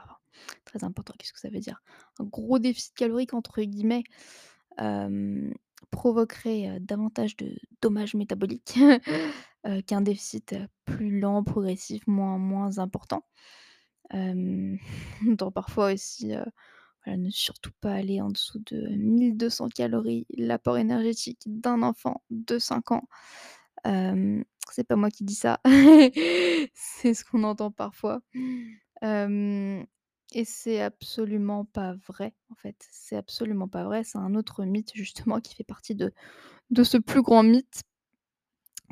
très 0.66 0.84
important, 0.84 1.14
qu'est-ce 1.18 1.32
que 1.34 1.40
ça 1.40 1.50
veut 1.50 1.60
dire? 1.60 1.82
Un 2.20 2.26
gros 2.26 2.60
déficit 2.60 2.94
calorique 2.96 3.34
entre 3.34 3.62
guillemets, 3.62 4.04
provoquerait, 5.92 6.70
heu, 6.78 6.80
davantage 6.80 7.38
de 7.38 7.56
dommages 7.82 8.16
métaboliques, 8.16 8.78
heu, 9.68 9.82
qu'un 9.84 10.02
déficit, 10.02 10.54
heu, 10.54 10.68
plus 10.86 11.20
lent, 11.20 11.44
progressif, 11.44 12.06
moins 12.08 12.38
moins 12.40 12.80
important. 12.80 13.26
Hem, 14.12 14.78
on 15.28 15.34
entend 15.34 15.52
parfois 15.52 15.94
aussi, 15.94 16.34
heu, 16.34 16.44
voilà, 17.06 17.18
ne 17.20 17.30
surtout 17.32 17.72
pas 17.82 17.94
aller 17.94 18.22
en 18.22 18.30
dessous 18.30 18.60
de 18.68 18.88
1 18.90 19.34
200 19.36 19.70
calories, 19.70 20.28
l'apport 20.38 20.78
énergétique 20.80 21.42
d'un 21.48 21.84
enfant 21.84 22.24
de 22.32 22.60
5 22.60 22.92
ans. 22.92 23.08
Hem, 23.86 24.44
c'est 24.72 24.86
pas 24.88 24.96
moi 24.98 25.12
qui 25.12 25.24
dis 25.26 25.36
ça, 25.36 25.62
c'est 26.76 27.14
ce 27.14 27.26
qu'on 27.26 27.44
entend 27.44 27.72
parfois. 27.72 28.22
Hem 29.02 29.86
et 30.36 30.46
c'est 30.46 30.82
absolument 30.82 31.66
pas 31.66 31.96
vrai, 32.08 32.36
en 32.52 32.56
fait. 32.56 32.78
C'est 32.92 33.18
absolument 33.18 33.70
pas 33.70 33.86
vrai, 33.86 34.04
c'est 34.06 34.20
un 34.20 34.36
autre 34.36 34.66
mythe 34.66 34.92
justement 34.96 35.42
qui 35.42 35.56
fait 35.56 35.66
partie 35.66 35.96
de 35.96 36.14
de 36.72 36.84
ce 36.86 36.98
plus 36.98 37.22
grand 37.24 37.44
mythe 37.44 37.84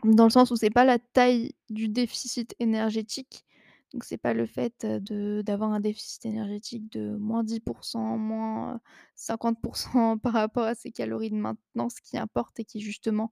dans 0.03 0.25
le 0.25 0.29
sens 0.29 0.51
où 0.51 0.55
c'est 0.55 0.69
pas 0.69 0.85
la 0.85 0.99
taille 0.99 1.53
du 1.69 1.87
déficit 1.87 2.55
énergétique, 2.59 3.45
donc 3.93 4.03
c'est 4.03 4.17
pas 4.17 4.33
le 4.33 4.45
fait, 4.45 4.85
d'avoir 4.85 5.71
un 5.71 5.79
déficit 5.79 6.25
énergétique 6.25 6.91
de 6.91 7.15
-10 7.17 8.17
moins, 8.17 8.75
heu, 8.75 8.79
50% 9.15 10.17
par 10.17 10.33
rapport 10.33 10.65
à 10.65 10.75
ses 10.75 10.91
calories 10.91 11.29
de 11.29 11.35
maintenance 11.35 11.99
qui 11.99 12.17
importe 12.17 12.59
et 12.59 12.65
qui 12.65 12.81
justement, 12.81 13.31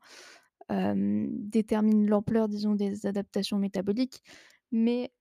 détermine 0.69 2.07
l'ampleur, 2.09 2.47
disons, 2.49 2.75
des 2.75 3.05
adaptations 3.05 3.57
métaboliques. 3.59 4.23
Mais, 4.71 5.11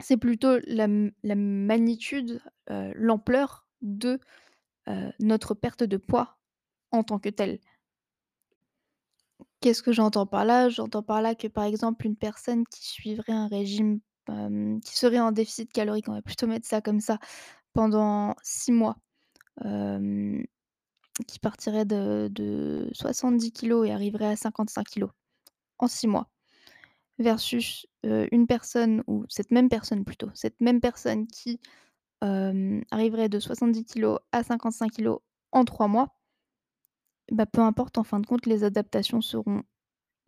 c'est 0.00 0.16
plutôt 0.16 0.58
la 0.66 0.86
magnitude, 0.88 2.42
l'ampleur 2.68 3.66
de, 3.82 4.18
notre 5.20 5.54
perte 5.54 5.84
de 5.84 5.96
poids 5.96 6.38
en 6.90 7.02
tant 7.02 7.18
que 7.18 7.28
telle. 7.28 7.58
Qu'est-ce 9.60 9.82
que 9.82 9.92
j'entends 9.92 10.26
par 10.26 10.44
là? 10.44 10.68
J'entends 10.68 11.02
par 11.02 11.22
là 11.22 11.34
que, 11.34 11.48
par 11.48 11.64
exemple, 11.64 12.06
une 12.06 12.16
personne 12.16 12.64
qui 12.66 12.86
suivrait 12.86 13.32
un 13.32 13.48
régime, 13.48 14.00
qui 14.26 14.96
serait 14.96 15.20
en 15.20 15.32
déficit 15.32 15.72
calorique, 15.72 16.08
on 16.08 16.14
va 16.14 16.22
plutôt 16.22 16.46
mettre 16.46 16.66
ça 16.66 16.80
comme 16.80 17.00
ça, 17.00 17.18
pendant 17.72 18.34
6 18.42 18.72
mois, 18.72 18.96
qui 21.26 21.38
partirait 21.40 21.84
de 21.84 22.28
de 22.32 22.90
70 22.92 23.52
kilogrammes 23.52 23.86
et 23.86 23.92
arriverait 23.92 24.26
à 24.26 24.36
55 24.36 24.86
kilogrammes 24.86 25.14
en 25.78 25.86
6 25.88 26.08
mois 26.08 26.28
versus, 27.18 27.86
une 28.02 28.46
personne 28.46 29.02
ou 29.06 29.24
cette 29.28 29.50
même 29.50 29.68
personne 29.68 30.04
plutôt, 30.04 30.30
cette 30.34 30.60
même 30.60 30.80
personne 30.80 31.26
qui, 31.26 31.60
arriverait 32.20 33.28
de 33.28 33.38
70 33.38 33.84
kilogrammes 33.84 34.18
à 34.32 34.42
55 34.42 34.90
kilogrammes 34.90 35.20
en 35.52 35.64
3 35.64 35.88
mois, 35.88 36.16
bah, 37.30 37.46
peu 37.46 37.60
importe, 37.60 37.96
en 37.98 38.04
fin 38.04 38.20
de 38.20 38.26
compte, 38.26 38.46
les 38.46 38.64
adaptations 38.64 39.20
seront 39.20 39.62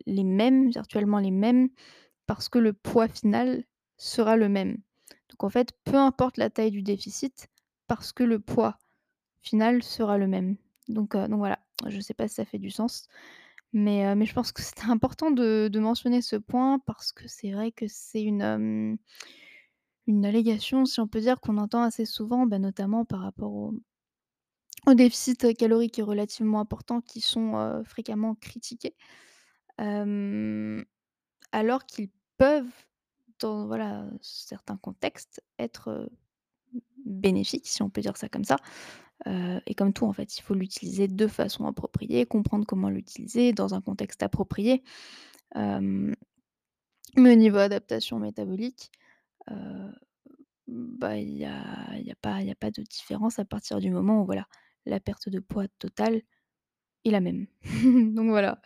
les 0.05 0.23
mêmes, 0.23 0.69
virtuellement 0.69 1.19
les 1.19 1.31
mêmes, 1.31 1.69
parce 2.25 2.49
que 2.49 2.59
le 2.59 2.73
poids 2.73 3.07
final 3.07 3.63
sera 3.97 4.35
le 4.35 4.49
même. 4.49 4.77
Donc 5.29 5.43
en 5.43 5.49
fait, 5.49 5.73
peu 5.83 5.95
importe 5.95 6.37
la 6.37 6.49
taille 6.49 6.71
du 6.71 6.81
déficit, 6.81 7.49
parce 7.87 8.11
que 8.13 8.23
le 8.23 8.39
poids 8.39 8.77
final 9.41 9.83
sera 9.83 10.17
le 10.17 10.27
même. 10.27 10.57
Donc 10.87 11.15
donc 11.15 11.37
voilà, 11.37 11.59
je 11.87 11.99
sais 11.99 12.13
pas 12.13 12.27
si 12.27 12.35
ça 12.35 12.45
fait 12.45 12.59
du 12.59 12.69
sens, 12.71 13.07
mais 13.73 14.25
je 14.25 14.33
pense 14.33 14.51
que 14.51 14.61
c'était 14.61 14.89
important 14.89 15.31
de 15.31 15.79
mentionner 15.79 16.21
ce 16.21 16.35
point 16.35 16.79
parce 16.79 17.11
que 17.11 17.27
c'est 17.27 17.51
vrai 17.51 17.71
que 17.71 17.85
c'est 17.87 18.21
une, 18.23 18.97
une 20.07 20.25
allégation, 20.25 20.85
si 20.85 20.99
on 20.99 21.07
peut 21.07 21.19
dire, 21.19 21.39
qu'on 21.39 21.57
entend 21.57 21.83
assez 21.83 22.05
souvent, 22.05 22.45
bah, 22.45 22.59
notamment 22.59 23.05
par 23.05 23.21
rapport 23.21 23.53
au 23.53 23.73
aux 24.85 24.93
déficits, 24.93 25.37
heu, 25.43 25.53
caloriques 25.53 25.99
relativement 26.01 26.61
importants 26.61 27.01
qui 27.01 27.19
sont, 27.19 27.81
fréquemment 27.83 28.35
critiqués. 28.35 28.95
Alors 31.51 31.85
qu'ils 31.85 32.09
peuvent, 32.37 32.85
dans 33.39 33.67
voilà, 33.67 34.05
certains 34.21 34.77
contextes, 34.77 35.43
être, 35.59 36.09
bénéfiques, 37.05 37.67
si 37.67 37.81
on 37.81 37.89
peut 37.89 38.01
dire 38.01 38.17
ça 38.17 38.29
comme 38.29 38.43
ça. 38.43 38.57
Et 39.25 39.75
comme 39.75 39.93
tout, 39.93 40.05
en 40.05 40.13
fait, 40.13 40.37
il 40.37 40.41
faut 40.41 40.53
l'utiliser 40.53 41.07
de 41.07 41.27
façon 41.27 41.65
appropriée, 41.65 42.25
comprendre 42.25 42.65
comment 42.65 42.89
l'utiliser 42.89 43.53
dans 43.53 43.73
un 43.73 43.81
contexte 43.81 44.23
approprié. 44.23 44.83
Mais 45.55 46.13
au 47.15 47.35
niveau 47.35 47.57
adaptation 47.57 48.19
métabolique, 48.19 48.91
bah, 50.67 51.17
il 51.17 51.37
y 51.37 51.45
a 51.45 51.95
il 51.97 52.05
y 52.05 52.11
a 52.11 52.41
y 52.41 52.51
a 52.51 52.55
pas 52.55 52.71
de 52.71 52.81
différence 52.83 53.39
à 53.39 53.45
partir 53.45 53.79
du 53.79 53.89
moment 53.89 54.21
où, 54.21 54.25
voilà, 54.25 54.47
la 54.85 54.99
perte 54.99 55.29
de 55.29 55.39
poids 55.39 55.67
totale 55.79 56.21
est 57.05 57.11
la 57.11 57.21
même. 57.21 57.47
Donc 58.15 58.29
voilà. 58.29 58.61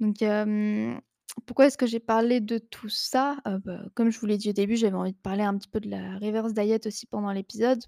Donc 0.00 0.16
pourquoi 1.46 1.66
est-ce 1.66 1.78
que 1.78 1.86
j'ai 1.86 2.00
parlé 2.00 2.40
de 2.40 2.58
tout 2.58 2.88
ça? 2.88 3.38
Heu, 3.46 3.58
bah, 3.58 3.82
comme 3.94 4.10
je 4.10 4.18
vous 4.18 4.26
l'ai 4.26 4.38
dit 4.38 4.50
au 4.50 4.52
début, 4.52 4.76
j'avais 4.76 4.96
envie 4.96 5.12
de 5.12 5.18
parler 5.18 5.42
un 5.42 5.56
petit 5.58 5.68
peu 5.68 5.80
de 5.80 5.90
la 5.90 6.18
reverse 6.18 6.54
diet 6.54 6.86
aussi 6.86 7.06
pendant 7.06 7.32
l'épisode, 7.32 7.82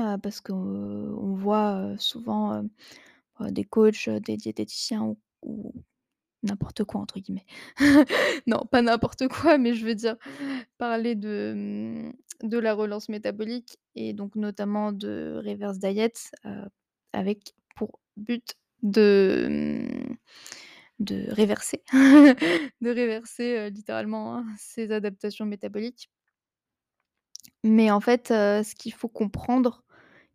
heu, 0.00 0.18
parce 0.22 0.40
qu'on 0.40 1.34
voit, 1.36 1.94
souvent, 1.98 2.62
heu, 3.42 3.50
des 3.52 3.64
coachs, 3.64 4.08
des 4.08 4.36
diététiciens 4.36 5.16
ou 5.42 5.72
«n'importe 6.44 6.84
quoi» 6.84 7.00
entre 7.02 7.20
guillemets. 7.20 7.46
Non, 8.46 8.66
pas 8.70 8.82
n'importe 8.82 9.28
quoi, 9.28 9.58
mais 9.58 9.74
je 9.74 9.86
veux 9.86 9.94
dire 9.96 10.16
parler 10.78 11.14
de, 11.16 11.54
mmh, 12.44 12.58
la 12.60 12.74
relance 12.74 13.08
métabolique 13.10 13.78
et 13.96 14.12
donc 14.14 14.36
notamment 14.36 14.92
de 14.92 15.42
reverse 15.44 15.78
diet, 15.80 16.12
avec 17.12 17.54
pour 17.76 18.00
but 18.16 18.54
de, 18.82 19.48
mmh, 19.50 20.16
de 21.00 21.26
réverser, 21.32 21.82
de 22.82 22.90
réverser, 22.90 23.70
littéralement, 23.70 24.36
hein, 24.38 24.46
ces 24.58 24.92
adaptations 24.92 25.46
métaboliques. 25.46 26.08
Mais 27.64 27.90
en 27.90 28.00
fait, 28.00 28.28
ce 28.28 28.74
qu'il 28.74 28.92
faut 28.92 29.08
comprendre, 29.08 29.82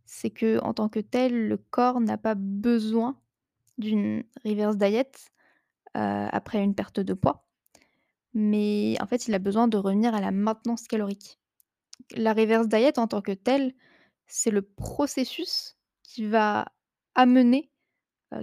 c'est 0.06 0.30
que 0.30 0.60
en 0.62 0.74
tant 0.74 0.90
que 0.90 1.00
tel, 1.00 1.48
le 1.48 1.58
corps 1.58 2.00
n'a 2.02 2.18
pas 2.18 2.36
besoin 2.36 3.20
d'une 3.78 4.24
reverse 4.46 4.78
diet, 4.78 5.12
après 5.94 6.64
une 6.64 6.76
perte 6.76 7.00
de 7.00 7.14
poids. 7.14 7.48
Mais 8.34 8.96
en 9.00 9.06
fait, 9.06 9.28
il 9.28 9.34
a 9.36 9.40
besoin 9.40 9.68
de 9.68 9.78
revenir 9.78 10.16
à 10.16 10.22
la 10.22 10.32
maintenance 10.32 10.88
calorique. 10.88 11.40
La 12.16 12.34
reverse 12.34 12.68
diet 12.68 12.98
en 12.98 13.08
tant 13.08 13.22
que 13.22 13.32
telle, 13.32 13.74
c'est 14.28 14.52
le 14.52 14.64
processus 14.64 15.78
qui 16.02 16.26
va 16.26 16.66
amener 17.16 17.72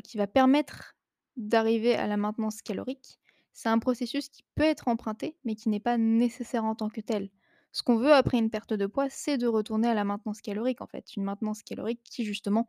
qui 0.05 0.17
va 0.17 0.27
permettre 0.27 0.97
d'arriver 1.37 1.97
à 1.97 2.07
la 2.07 2.17
maintenance 2.17 2.63
calorique, 2.63 3.19
c'est 3.53 3.69
un 3.69 3.79
processus 3.79 4.29
qui 4.29 4.45
peut 4.55 4.63
être 4.63 4.89
emprunté, 4.89 5.37
mais 5.45 5.57
qui 5.57 5.69
n'est 5.69 5.81
pas 5.81 5.99
nécessaire 5.99 6.65
en 6.65 6.75
tant 6.75 6.89
que 6.89 7.01
tel. 7.01 7.31
Ce 7.73 7.83
qu'on 7.83 7.97
veut 7.97 8.13
après 8.13 8.39
une 8.39 8.51
perte 8.51 8.73
de 8.75 8.87
poids, 8.87 9.09
c'est 9.11 9.39
de 9.39 9.47
retourner 9.47 9.89
à 9.89 9.95
la 9.95 10.05
maintenance 10.05 10.41
calorique, 10.41 10.81
en 10.81 10.87
fait. 10.87 11.15
Une 11.17 11.23
maintenance 11.25 11.63
calorique 11.63 12.01
qui 12.05 12.25
justement 12.25 12.69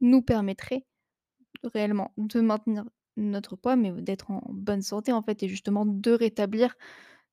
nous 0.00 0.22
permettrait 0.22 0.84
réellement 1.74 2.12
de 2.18 2.40
maintenir 2.40 2.84
notre 3.16 3.56
poids, 3.56 3.76
mais 3.76 3.92
d'être 3.92 4.30
en 4.30 4.42
bonne 4.50 4.82
santé, 4.82 5.12
en 5.12 5.22
fait 5.22 5.42
et 5.42 5.48
justement 5.48 5.86
de 5.86 6.12
rétablir 6.12 6.74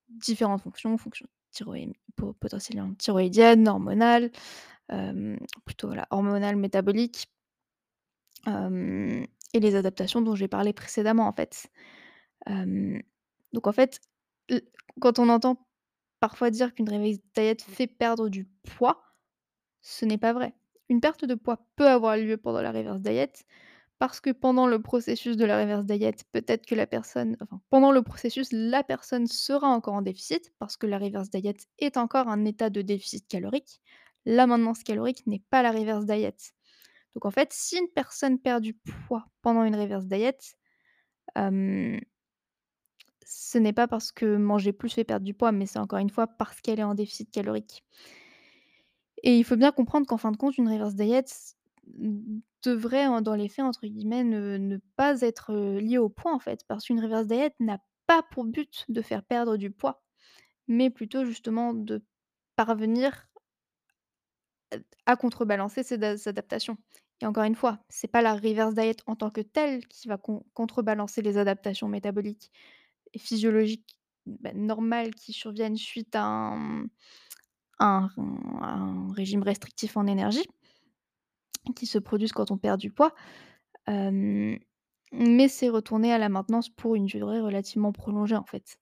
différentes 0.09 0.61
fonctions, 0.63 0.97
fonctions 0.97 1.27
potentiellement 2.39 2.93
thyroïdiennes, 2.95 3.67
hormonales, 3.67 4.31
plutôt 5.65 5.88
voilà, 5.88 6.07
hormonales, 6.11 6.57
métaboliques 6.57 7.27
hem 8.45 9.25
et 9.53 9.59
les 9.59 9.75
adaptations 9.75 10.21
dont 10.21 10.35
j'ai 10.35 10.47
parlé 10.47 10.73
précédemment, 10.73 11.27
en 11.27 11.33
fait. 11.33 11.69
Donc 13.53 13.67
en 13.67 13.71
fait, 13.71 13.99
quand 15.01 15.19
on 15.19 15.29
entend 15.29 15.67
parfois 16.19 16.51
dire 16.51 16.73
qu'une 16.73 16.89
reverse 16.89 17.19
diet 17.35 17.61
fait 17.61 17.88
perdre 17.88 18.29
du 18.29 18.45
poids, 18.63 19.01
ce 19.81 20.05
n'est 20.05 20.17
pas 20.17 20.33
vrai. 20.33 20.53
Une 20.89 21.01
perte 21.01 21.25
de 21.25 21.35
poids 21.35 21.65
peut 21.75 21.88
avoir 21.88 22.17
lieu 22.17 22.38
pendant 22.38 22.61
la 22.61 22.71
reverse 22.71 23.01
diet 23.01 23.45
parce 23.99 24.21
que 24.21 24.29
pendant 24.29 24.65
le 24.65 24.81
processus 24.81 25.35
de 25.35 25.45
la 25.45 25.59
reverse 25.59 25.85
diet, 25.85 26.23
peut-être 26.31 26.65
que 26.65 26.73
la 26.73 26.88
personne 26.88 27.35
enfin, 27.41 27.61
pendant 27.69 27.91
le 27.91 28.01
processus, 28.01 28.47
la 28.51 28.81
personne 28.81 29.27
sera 29.27 29.67
encore 29.67 29.93
en 29.93 30.01
déficit 30.01 30.53
parce 30.57 30.77
que 30.77 30.88
la 30.88 30.97
reverse 30.97 31.29
diet 31.29 31.67
est 31.79 31.97
encore 31.97 32.29
un 32.29 32.45
état 32.45 32.69
de 32.69 32.81
déficit 32.81 33.27
calorique. 33.27 33.81
La 34.25 34.47
maintenance 34.47 34.83
calorique 34.83 35.27
n'est 35.27 35.43
pas 35.49 35.61
la 35.61 35.71
reverse 35.71 36.05
diet. 36.05 36.53
Donc 37.13 37.25
en 37.25 37.31
fait, 37.31 37.51
si 37.51 37.77
une 37.77 37.89
personne 37.89 38.39
perd 38.39 38.63
du 38.63 38.73
poids 38.73 39.25
pendant 39.41 39.63
une 39.63 39.75
reverse 39.75 40.05
diet, 40.05 40.38
hem 41.35 41.99
ce 43.31 43.59
n'est 43.59 43.74
pas 43.74 43.88
parce 43.88 44.12
que 44.12 44.38
manger 44.38 44.74
plus 44.74 44.91
fait 44.91 45.03
perdre 45.03 45.24
du 45.24 45.36
poids, 45.36 45.51
mais 45.51 45.67
c'est 45.67 45.77
encore 45.77 46.00
une 46.00 46.09
fois 46.09 46.25
parce 46.25 46.62
qu'elle 46.62 46.79
est 46.79 46.83
en 46.83 46.95
déficit 46.95 47.29
calorique. 47.29 47.83
Et 49.21 49.38
il 49.38 49.43
faut 49.43 49.55
bien 49.55 49.71
comprendre 49.71 50.07
qu'en 50.07 50.17
fin 50.17 50.31
de 50.31 50.38
compte, 50.38 50.57
une 50.57 50.67
reverse 50.67 50.95
diet 50.95 51.25
n 52.00 52.41
devrait 52.63 53.21
dans 53.21 53.36
les 53.36 53.48
faits, 53.48 53.65
entre 53.65 53.86
guillemets, 53.86 54.24
ne 54.24 54.77
pas 54.95 55.21
être, 55.21 55.53
liée 55.79 56.00
au 56.00 56.09
poids, 56.09 56.33
en 56.33 56.39
fait. 56.39 56.65
Parce 56.67 56.86
qu'une 56.86 57.00
reverse 57.00 57.27
diet 57.27 57.53
n'a 57.59 57.79
pas 58.07 58.24
pour 58.31 58.45
but 58.45 58.86
de 58.89 59.01
faire 59.01 59.24
perdre 59.24 59.57
du 59.57 59.69
poids, 59.69 60.01
mais 60.67 60.89
plutôt 60.89 61.24
justement 61.24 61.75
de 61.75 62.03
parvenir 62.55 63.27
à 65.05 65.15
contrebalancer 65.15 65.83
ces 65.83 66.00
da 66.00 66.15
adaptations. 66.25 66.77
Et 67.21 67.27
encore 67.27 67.43
une 67.43 67.55
fois, 67.55 67.79
c'est 67.89 68.07
pas 68.07 68.24
la 68.24 68.33
reverse 68.33 68.74
diet 68.74 68.98
en 69.05 69.15
tant 69.15 69.29
que 69.29 69.41
telle 69.41 69.86
qui 69.88 70.07
va 70.07 70.17
con 70.17 70.43
contrebalancer 70.55 71.21
les 71.21 71.38
adaptations 71.38 71.89
métaboliques 71.89 72.51
physiologiques, 73.18 73.98
bah, 74.25 74.51
normales 74.54 75.13
qui 75.16 75.34
surviennent 75.34 75.78
suite 75.78 76.16
à 76.16 76.56
un, 77.80 78.10
régime 79.16 79.44
restrictif 79.44 79.98
en 79.98 80.06
énergie 80.06 80.46
qui 81.75 81.86
se 81.86 81.98
produisent 82.00 82.32
quand 82.32 82.51
on 82.51 82.58
perd 82.58 82.80
du 82.80 82.92
poids. 82.92 83.13
Mais 85.12 85.48
c'est 85.48 85.70
retourner 85.70 86.13
à 86.13 86.18
la 86.18 86.30
maintenance 86.30 86.70
pour 86.70 86.96
une 86.96 87.06
durée 87.06 87.42
relativement 87.42 87.92
prolongée, 87.92 88.36
en 88.36 88.46
fait. 88.46 88.78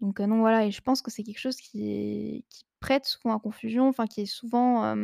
Donc 0.00 0.20
heu, 0.20 0.26
non, 0.26 0.38
voilà 0.38 0.64
et 0.64 0.70
je 0.70 0.80
pense 0.80 1.02
que 1.02 1.10
c'est 1.10 1.22
quelque 1.22 1.38
chose 1.38 1.56
qui 1.56 2.44
qui 2.48 2.64
prête 2.80 3.04
souvent 3.04 3.36
à 3.36 3.40
confusion, 3.40 3.88
enfin 3.88 4.06
qui 4.06 4.22
est 4.22 4.26
souvent, 4.26 4.96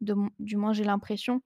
du 0.00 0.56
moins 0.56 0.72
j'ai 0.74 0.84
l'impression, 0.84 1.40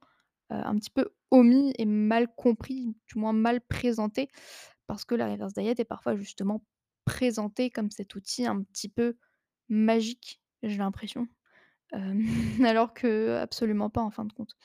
un 0.51 0.77
petit 0.77 0.91
peu 0.91 1.11
omis 1.31 1.73
et 1.79 1.87
mal 1.87 2.29
compris, 2.35 2.97
du 3.07 3.19
moins 3.19 3.33
mal 3.33 3.61
présenté. 3.61 4.29
Parce 4.87 5.05
que 5.05 5.15
la 5.15 5.31
reverse 5.31 5.55
diet 5.55 5.79
est 5.79 5.85
parfois 5.85 6.17
justement 6.17 6.65
présentée 7.05 7.71
comme 7.71 7.91
cet 7.91 8.15
outil 8.15 8.47
un 8.47 8.63
petit 8.63 8.89
peu 8.89 9.17
magique, 9.69 10.41
j'ai 10.63 10.77
l'impression. 10.79 11.29
Alors 12.65 12.93
qu'absolument 12.93 13.91
pas 13.91 14.03
en 14.03 14.11
fin 14.11 14.25
de 14.25 14.33
compte. 14.33 14.57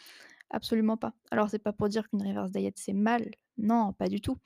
Absolument 0.49 0.97
pas. 0.97 1.13
Alors 1.31 1.49
c'est 1.49 1.59
pas 1.59 1.73
pour 1.73 1.89
dire 1.89 2.09
qu'une 2.09 2.25
reverse 2.25 2.51
diet 2.51 2.73
c'est 2.75 2.93
mal, 2.93 3.29
non, 3.57 3.93
pas 3.93 4.07
du 4.07 4.19
tout. 4.21 4.37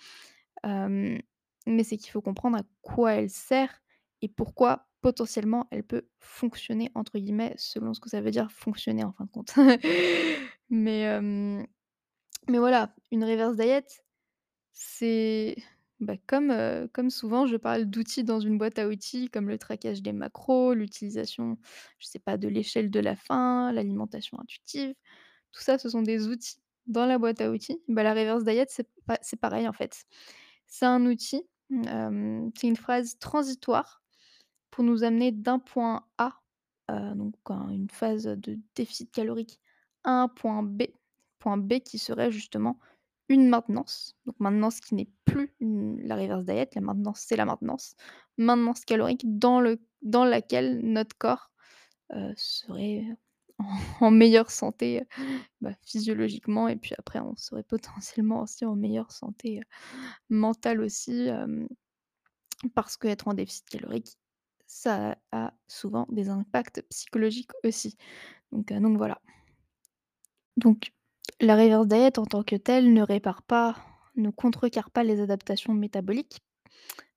Mais 0.66 1.84
c'est 1.84 1.98
qu'il 1.98 2.12
faut 2.12 2.22
comprendre 2.22 2.58
à 2.58 2.64
quoi 2.82 3.14
elle 3.14 3.30
sert 3.30 3.82
et 4.22 4.28
pourquoi 4.28 4.88
potentiellement 5.02 5.68
elle 5.72 5.84
peut 5.84 6.08
«fonctionner» 6.20 6.92
entre 6.96 7.20
guillemets, 7.20 7.54
selon 7.58 7.94
ce 7.94 8.00
que 8.00 8.10
ça 8.10 8.22
veut 8.22 8.32
dire 8.32 8.52
fonctionner 8.52 9.04
en 9.04 9.12
fin 9.12 9.26
de 9.26 9.32
compte. 9.32 9.54
Mais 10.70 11.20
mais 12.50 12.58
voilà, 12.58 12.94
une 13.12 13.24
reverse 13.24 13.56
diet, 13.56 13.86
c'est, 14.74 15.56
bah, 16.00 16.16
comme, 16.28 17.10
souvent 17.10 17.46
je 17.48 17.56
parle 17.58 17.86
d'outils 17.86 18.24
dans 18.24 18.40
une 18.40 18.58
boîte 18.58 18.80
à 18.80 18.88
outils 18.88 19.30
comme 19.30 19.48
le 19.50 19.58
traquage 19.58 20.02
des 20.02 20.14
macros, 20.14 20.74
l'utilisation, 20.74 21.58
je 22.00 22.08
sais 22.08 22.20
pas, 22.20 22.38
de 22.38 22.48
l'échelle 22.48 22.90
de 22.92 23.00
la 23.00 23.16
faim, 23.16 23.72
l'alimentation 23.72 24.40
intuitive. 24.40 24.94
Tout 25.52 25.62
ça, 25.62 25.78
ce 25.78 25.90
sont 25.90 26.02
des 26.02 26.28
outils 26.28 26.58
dans 26.88 27.06
la 27.06 27.18
boîte 27.20 27.42
à 27.42 27.52
outils. 27.52 27.82
Bah, 27.88 28.04
la 28.04 28.12
reverse 28.12 28.44
diet, 28.44 28.66
c'est 28.70 28.90
pa 29.06 29.18
c'est 29.22 29.40
pareil 29.40 29.68
en 29.68 29.74
fait. 29.74 30.06
C'est 30.68 30.86
un 30.86 31.06
outil, 31.06 31.44
c'est 31.70 32.68
une 32.68 32.76
phrase 32.76 33.18
transitoire 33.20 34.04
pour 34.72 34.84
nous 34.84 35.04
amener 35.04 35.32
d'un 35.32 35.60
point 35.60 36.06
A, 36.18 36.42
donc 36.90 37.36
un 37.48 37.70
une 37.70 37.90
phase 37.90 38.24
de 38.26 38.60
déficit 38.76 39.12
calorique, 39.12 39.60
à 40.04 40.24
un 40.24 40.28
point 40.28 40.64
B. 40.64 40.84
Point 41.40 41.58
B 41.58 41.80
qui 41.80 42.00
serait 42.00 42.32
justement 42.32 42.80
une 43.30 43.48
maintenance. 43.50 44.16
Donc 44.26 44.36
maintenance 44.40 44.80
qui 44.80 44.96
n'est 44.96 45.10
plus 45.26 45.56
la 45.60 46.16
reverse 46.16 46.46
diet, 46.46 46.70
la 46.76 46.82
maintenance, 46.82 47.24
c'est 47.28 47.36
la 47.36 47.46
maintenance. 47.46 47.96
Maintenance 48.38 48.86
calorique 48.86 49.24
dans 49.26 49.62
le 49.62 49.80
laquelle 50.26 50.82
notre 50.84 51.18
corps, 51.18 51.52
heu, 52.16 52.34
serait 52.38 53.06
en 54.02 54.12
meilleure 54.12 54.52
santé, 54.52 55.02
heu, 55.02 55.06
bah, 55.62 55.72
physiologiquement 55.84 56.68
et 56.70 56.76
puis 56.78 56.96
après 57.00 57.20
on 57.20 57.36
serait 57.38 57.64
potentiellement 58.24 58.42
aussi 58.44 58.66
en 58.66 58.76
meilleure 58.76 59.12
santé, 59.12 59.60
heu, 59.60 59.64
mentale 60.30 60.82
aussi, 60.82 61.30
parce 62.76 62.98
qu'être 62.98 63.28
en 63.28 63.34
déficit 63.34 63.68
calorique, 63.70 64.18
ça 64.66 65.18
a 65.32 65.54
souvent 65.68 66.08
des 66.10 66.30
impacts 66.30 66.82
psychologiques 66.90 67.52
aussi. 67.64 67.98
Donc 68.52 68.72
voilà. 68.98 69.22
Donc 70.58 70.92
la 71.39 71.56
reverse 71.56 71.88
diet 71.88 72.17
en 72.17 72.26
tant 72.26 72.43
que 72.43 72.56
telle 72.56 72.93
ne 72.93 73.02
répare 73.02 73.41
pas, 73.43 73.76
ne 74.15 74.30
contrecarre 74.30 74.91
pas 74.91 75.04
les 75.04 75.19
adaptations 75.19 75.74
métaboliques. 75.74 76.41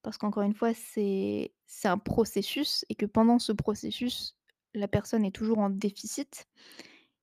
Parce 0.03 0.19
qu'encore 0.19 0.45
une 0.45 0.55
fois, 0.55 0.73
c'est 0.75 1.53
un 1.85 1.99
processus 1.99 2.85
et 2.89 2.95
que 2.95 3.07
pendant 3.07 3.39
ce 3.39 3.53
processus, 3.53 4.37
la 4.75 4.89
personne 4.89 5.25
est 5.25 5.35
toujours 5.35 5.59
en 5.59 5.71
déficit. 5.71 6.47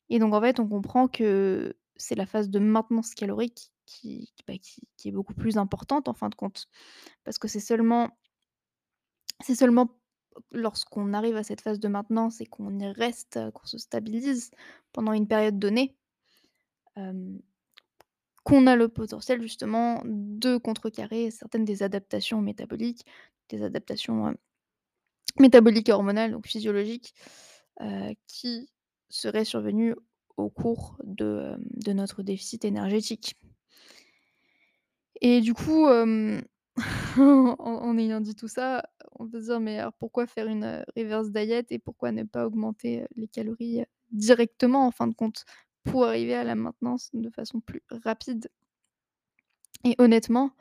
Et 0.10 0.20
donc 0.20 0.34
en 0.34 0.42
fait, 0.42 0.60
on 0.60 0.68
comprend 0.68 1.08
que 1.08 1.76
c'est 1.96 2.16
la 2.16 2.26
phase 2.26 2.50
de 2.50 2.60
maintenance 2.60 3.14
calorique 3.14 3.72
qui 3.86 4.34
bah, 4.48 4.58
qui 4.58 4.82
qui 4.98 5.10
est 5.10 5.12
beaucoup 5.12 5.34
plus 5.34 5.58
importante 5.58 6.08
en 6.08 6.14
fin 6.14 6.30
de 6.30 6.36
compte. 6.36 6.68
Parce 7.24 7.38
que 7.38 7.48
c'est 7.48 7.60
seulement 7.60 8.10
c'est 9.42 9.56
seulement 9.56 9.98
lorsqu'on 10.52 11.14
arrive 11.14 11.38
à 11.38 11.44
cette 11.44 11.62
phase 11.62 11.80
de 11.80 11.88
maintenance 11.88 12.42
et 12.42 12.46
qu'on 12.46 12.80
y 12.80 12.88
reste, 12.92 13.40
qu'on 13.54 13.66
se 13.66 13.78
stabilise 13.78 14.52
pendant 14.92 15.14
une 15.14 15.28
période 15.28 15.60
donnée 15.60 15.96
qu'on 18.44 18.68
a 18.68 18.76
le 18.76 18.88
potentiel 18.90 19.42
justement 19.42 20.02
de 20.06 20.58
contrecarrer 20.58 21.32
certaines 21.32 21.66
des 21.66 21.84
adaptations 21.84 22.42
métaboliques, 22.42 23.06
des 23.50 23.64
adaptations, 23.64 24.36
métaboliques 25.40 25.90
hormonales, 25.90 26.32
donc 26.32 26.48
physiologiques, 26.48 27.14
qui 28.28 28.70
seraient 29.10 29.46
survenues 29.46 29.96
au 30.38 30.50
cours 30.50 30.98
de, 31.04 31.56
notre 31.94 32.24
déficit 32.24 32.66
énergétique. 32.66 33.36
Et 35.22 35.42
du 35.42 35.54
coup, 35.54 35.88
en 37.18 37.58
en 37.58 37.98
ayant 37.98 38.22
dit 38.22 38.36
tout 38.36 38.48
ça, 38.48 38.84
on 39.20 39.28
peut 39.28 39.40
se 39.40 39.46
dire: 39.46 39.60
«Mais 39.60 39.80
alors 39.80 39.94
pourquoi 39.94 40.28
faire 40.28 40.48
une, 40.48 40.84
reverse 40.98 41.32
diet 41.32 41.66
et 41.70 41.80
pourquoi 41.80 42.12
ne 42.12 42.24
pas 42.24 42.46
augmenter, 42.46 43.06
les 43.16 43.28
calories, 43.28 43.84
directement 44.12 44.88
en 44.88 44.92
fin 44.92 45.08
de 45.08 45.14
compte, 45.14 45.46
pour 45.84 46.06
arriver 46.06 46.36
à 46.36 46.44
la 46.44 46.56
maintenance 46.56 47.10
de 47.14 47.30
façon 47.30 47.60
plus 47.60 47.84
rapide?» 47.90 48.50
Et 49.84 49.96
honnêtement, 49.98 50.52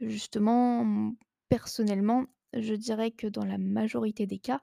justement, 0.00 1.12
personnellement, 1.48 2.26
je 2.54 2.74
dirais 2.74 3.10
que 3.10 3.26
dans 3.26 3.44
la 3.44 3.58
majorité 3.58 4.26
des 4.26 4.38
cas, 4.38 4.60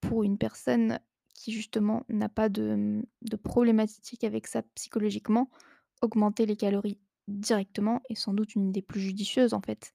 pour 0.00 0.22
une 0.22 0.38
personne 0.38 1.00
qui 1.34 1.52
justement 1.52 2.04
n'a 2.08 2.28
pas 2.28 2.48
de, 2.48 3.02
problématique 3.42 4.24
avec 4.24 4.46
ça 4.46 4.62
psychologiquement, 4.74 5.50
augmenter 6.02 6.46
les 6.46 6.56
calories 6.56 6.98
directement 7.28 8.00
est 8.08 8.14
sans 8.14 8.32
doute 8.32 8.54
une 8.54 8.68
idée 8.68 8.82
plus 8.82 9.00
judicieuse 9.00 9.54
en 9.54 9.60
fait. 9.60 9.92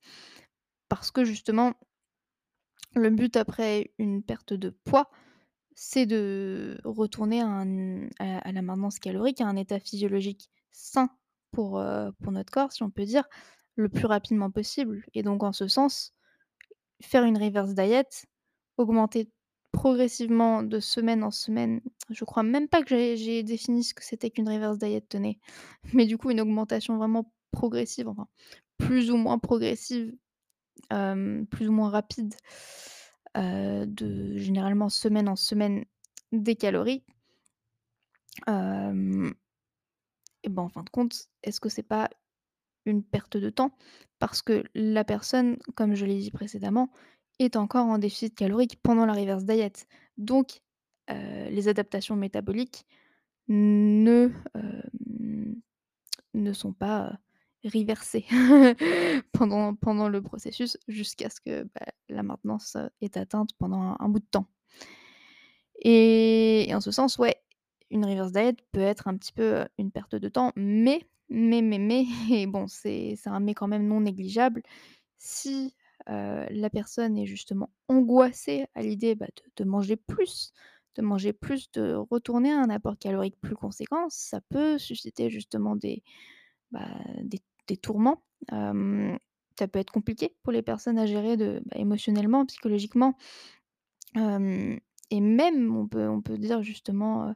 Parce 0.88 1.12
que 1.12 1.26
justement 1.26 1.74
le 2.96 3.10
but 3.10 3.36
après 3.36 3.92
une 3.98 4.24
perte 4.24 4.54
de 4.54 4.70
poids, 4.70 5.10
c'est 5.76 6.06
de 6.06 6.80
retourner 6.84 7.42
à 7.42 8.52
la 8.52 8.62
maintenance 8.62 9.00
calorique, 9.00 9.42
à 9.42 9.48
un 9.48 9.56
état 9.56 9.80
physiologique 9.80 10.50
sain 10.72 11.10
pour, 11.52 11.80
heu, 11.80 12.12
pour 12.22 12.32
notre 12.32 12.52
corps, 12.52 12.72
si 12.72 12.84
on 12.84 12.90
peut 12.92 13.06
dire, 13.06 13.26
le 13.76 13.90
plus 13.90 14.06
rapidement 14.06 14.52
possible 14.52 15.04
et 15.14 15.24
donc 15.24 15.44
en 15.44 15.52
ce 15.54 15.68
sens, 15.68 16.14
faire 17.02 17.24
une 17.24 17.38
reverse 17.38 17.74
diet, 17.74 18.26
augmenter 18.78 19.30
progressivement 19.72 20.64
de 20.64 20.80
semaine 20.80 21.24
en 21.24 21.32
semaine 21.32 21.82
je 22.10 22.26
crois 22.26 22.44
même 22.44 22.68
pas 22.68 22.84
que 22.84 22.90
j'ai 23.16 23.44
défini 23.44 23.84
ce 23.84 23.94
que 23.94 24.04
c'était 24.04 24.30
qu'une 24.30 24.50
reverse 24.50 24.78
diet, 24.78 25.02
tenez. 25.10 25.40
Mais 25.94 26.06
du 26.06 26.18
coup, 26.18 26.30
une 26.32 26.42
augmentation 26.42 26.98
vraiment 26.98 27.32
progressive, 27.52 28.08
enfin, 28.08 28.28
plus 28.78 29.12
ou 29.12 29.18
moins 29.18 29.40
progressive, 29.40 30.14
hem, 30.92 31.48
plus 31.48 31.70
ou 31.70 31.72
moins 31.74 31.90
rapide, 31.90 32.36
heu, 33.38 33.86
de 33.86 34.38
généralement 34.38 34.90
semaine 34.90 35.28
en 35.30 35.36
semaine 35.36 35.86
des 36.32 36.56
calories 36.56 37.04
et 40.44 40.50
ben, 40.50 40.64
en 40.64 40.70
fin 40.70 40.84
de 40.84 40.90
compte, 40.90 41.30
est-ce 41.44 41.60
que 41.60 41.70
c'est 41.70 41.84
pas 41.84 42.10
une 42.86 43.04
perte 43.04 43.38
de 43.38 43.50
temps? 43.50 43.72
Parce 44.20 44.42
que 44.42 44.64
la 44.76 45.04
personne, 45.04 45.58
comme 45.76 45.96
je 45.96 46.06
l'ai 46.06 46.20
dit 46.20 46.32
précédemment, 46.32 46.92
est 47.40 47.56
encore 47.56 47.88
en 47.88 47.98
déficit 47.98 48.36
calorique 48.36 48.80
pendant 48.82 49.06
la 49.06 49.14
reverse 49.14 49.46
diet. 49.46 49.88
Donc, 50.18 50.62
heu, 51.10 51.50
les 51.50 51.68
adaptations 51.68 52.16
métaboliques 52.16 52.86
ne, 53.48 54.30
ne 56.34 56.54
sont 56.54 56.74
pas, 56.74 57.18
heu, 57.66 57.70
reversées 57.74 58.26
pendant 59.34 59.76
pendant 59.76 60.10
le 60.10 60.22
processus 60.22 60.78
jusqu'à 60.88 61.30
ce 61.30 61.42
que, 61.42 61.64
bah, 61.64 61.86
la 62.10 62.24
maintenance, 62.24 62.76
heu, 62.78 62.90
est 63.02 63.18
atteinte 63.18 63.52
pendant 63.60 63.96
un 64.00 64.10
bout 64.10 64.20
de 64.20 64.26
temps. 64.32 64.48
Et 65.82 66.72
en 66.74 66.82
ce 66.82 66.92
sens, 66.92 67.18
ouais, 67.18 67.36
une 67.90 68.06
reverse 68.06 68.32
diet 68.32 68.56
peut 68.72 68.80
être 68.82 69.08
un 69.08 69.18
petit 69.18 69.34
peu, 69.34 69.62
heu, 69.62 69.68
une 69.78 69.92
perte 69.92 70.16
de 70.16 70.30
temps, 70.30 70.52
mais, 70.56 71.02
mais, 71.30 71.62
mais, 71.62 71.80
mais 71.80 72.06
et 72.32 72.48
bon, 72.48 72.68
c'est 72.68 73.16
un 73.26 73.40
mais 73.40 73.54
quand 73.54 73.68
même 73.68 73.88
non 73.88 74.02
négligeable, 74.02 74.64
si, 75.18 75.76
heu, 76.10 76.46
la 76.52 76.70
personne 76.72 77.18
est 77.18 77.28
justement 77.28 77.72
angoissée 77.90 78.68
à 78.76 78.82
l'idée, 78.84 79.16
bah, 79.16 79.28
de 79.28 79.64
de 79.66 79.70
manger 79.70 79.98
plus, 79.98 80.54
de 80.96 81.04
manger 81.04 81.34
plus, 81.34 81.72
de 81.74 81.96
retourner 82.12 82.52
à 82.54 82.60
un 82.62 82.70
apport 82.70 82.98
calorique 83.00 83.40
plus 83.42 83.56
conséquent, 83.56 84.08
ça 84.10 84.42
peut 84.50 84.78
susciter 84.80 85.30
justement 85.30 85.76
des, 85.76 86.04
bah, 86.72 86.88
des 87.24 87.40
des 87.68 87.78
tourments. 87.78 88.24
Ça 88.50 89.68
peut 89.68 89.80
être 89.80 89.92
compliqué 89.92 90.36
pour 90.44 90.52
les 90.52 90.62
personnes 90.62 90.98
à 90.98 91.06
gérer 91.06 91.38
de 91.38 91.62
bah, 91.66 91.78
émotionnellement, 91.78 92.46
psychologiquement. 92.46 93.18
Et 94.16 95.22
même 95.22 95.76
on 95.76 95.88
peut 95.88 96.08
on 96.08 96.22
peut 96.22 96.38
dire 96.38 96.64
justement, 96.64 97.36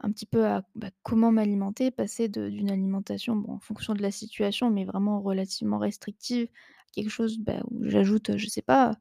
un 0.00 0.12
petit 0.12 0.26
peu 0.26 0.46
à 0.46 0.62
bah, 0.74 0.90
comment 1.02 1.30
m'alimenter, 1.30 1.90
passer 1.90 2.28
d'une 2.28 2.70
alimentation, 2.70 3.36
bon, 3.36 3.54
en 3.54 3.58
fonction 3.58 3.94
de 3.94 4.02
la 4.02 4.10
situation, 4.10 4.70
mais 4.70 4.84
vraiment 4.84 5.20
relativement 5.20 5.78
restrictive, 5.78 6.48
quelque 6.92 7.10
chose, 7.10 7.38
bah, 7.38 7.60
où 7.70 7.84
j'ajoute, 7.84 8.36
je 8.36 8.48
sais 8.48 8.62
pas, 8.62 8.96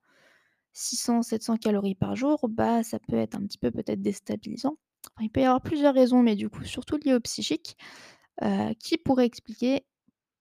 600-700 0.73 1.57
calories 1.57 1.95
par 1.95 2.15
jour, 2.15 2.47
bah, 2.49 2.83
ça 2.83 2.99
peut 2.99 3.17
être 3.17 3.35
un 3.35 3.41
petit 3.45 3.57
peu 3.57 3.71
peut-être 3.71 4.01
déstabilisant. 4.01 4.77
Il 5.21 5.29
peut 5.29 5.41
y 5.41 5.45
avoir 5.45 5.61
plusieurs 5.61 5.93
raisons, 5.93 6.21
mais 6.21 6.35
du 6.35 6.49
coup 6.49 6.63
surtout 6.65 6.97
liées 6.97 7.15
au 7.15 7.19
psychique, 7.21 7.77
qui 8.79 8.97
pourraient 8.97 9.25
expliquer 9.25 9.85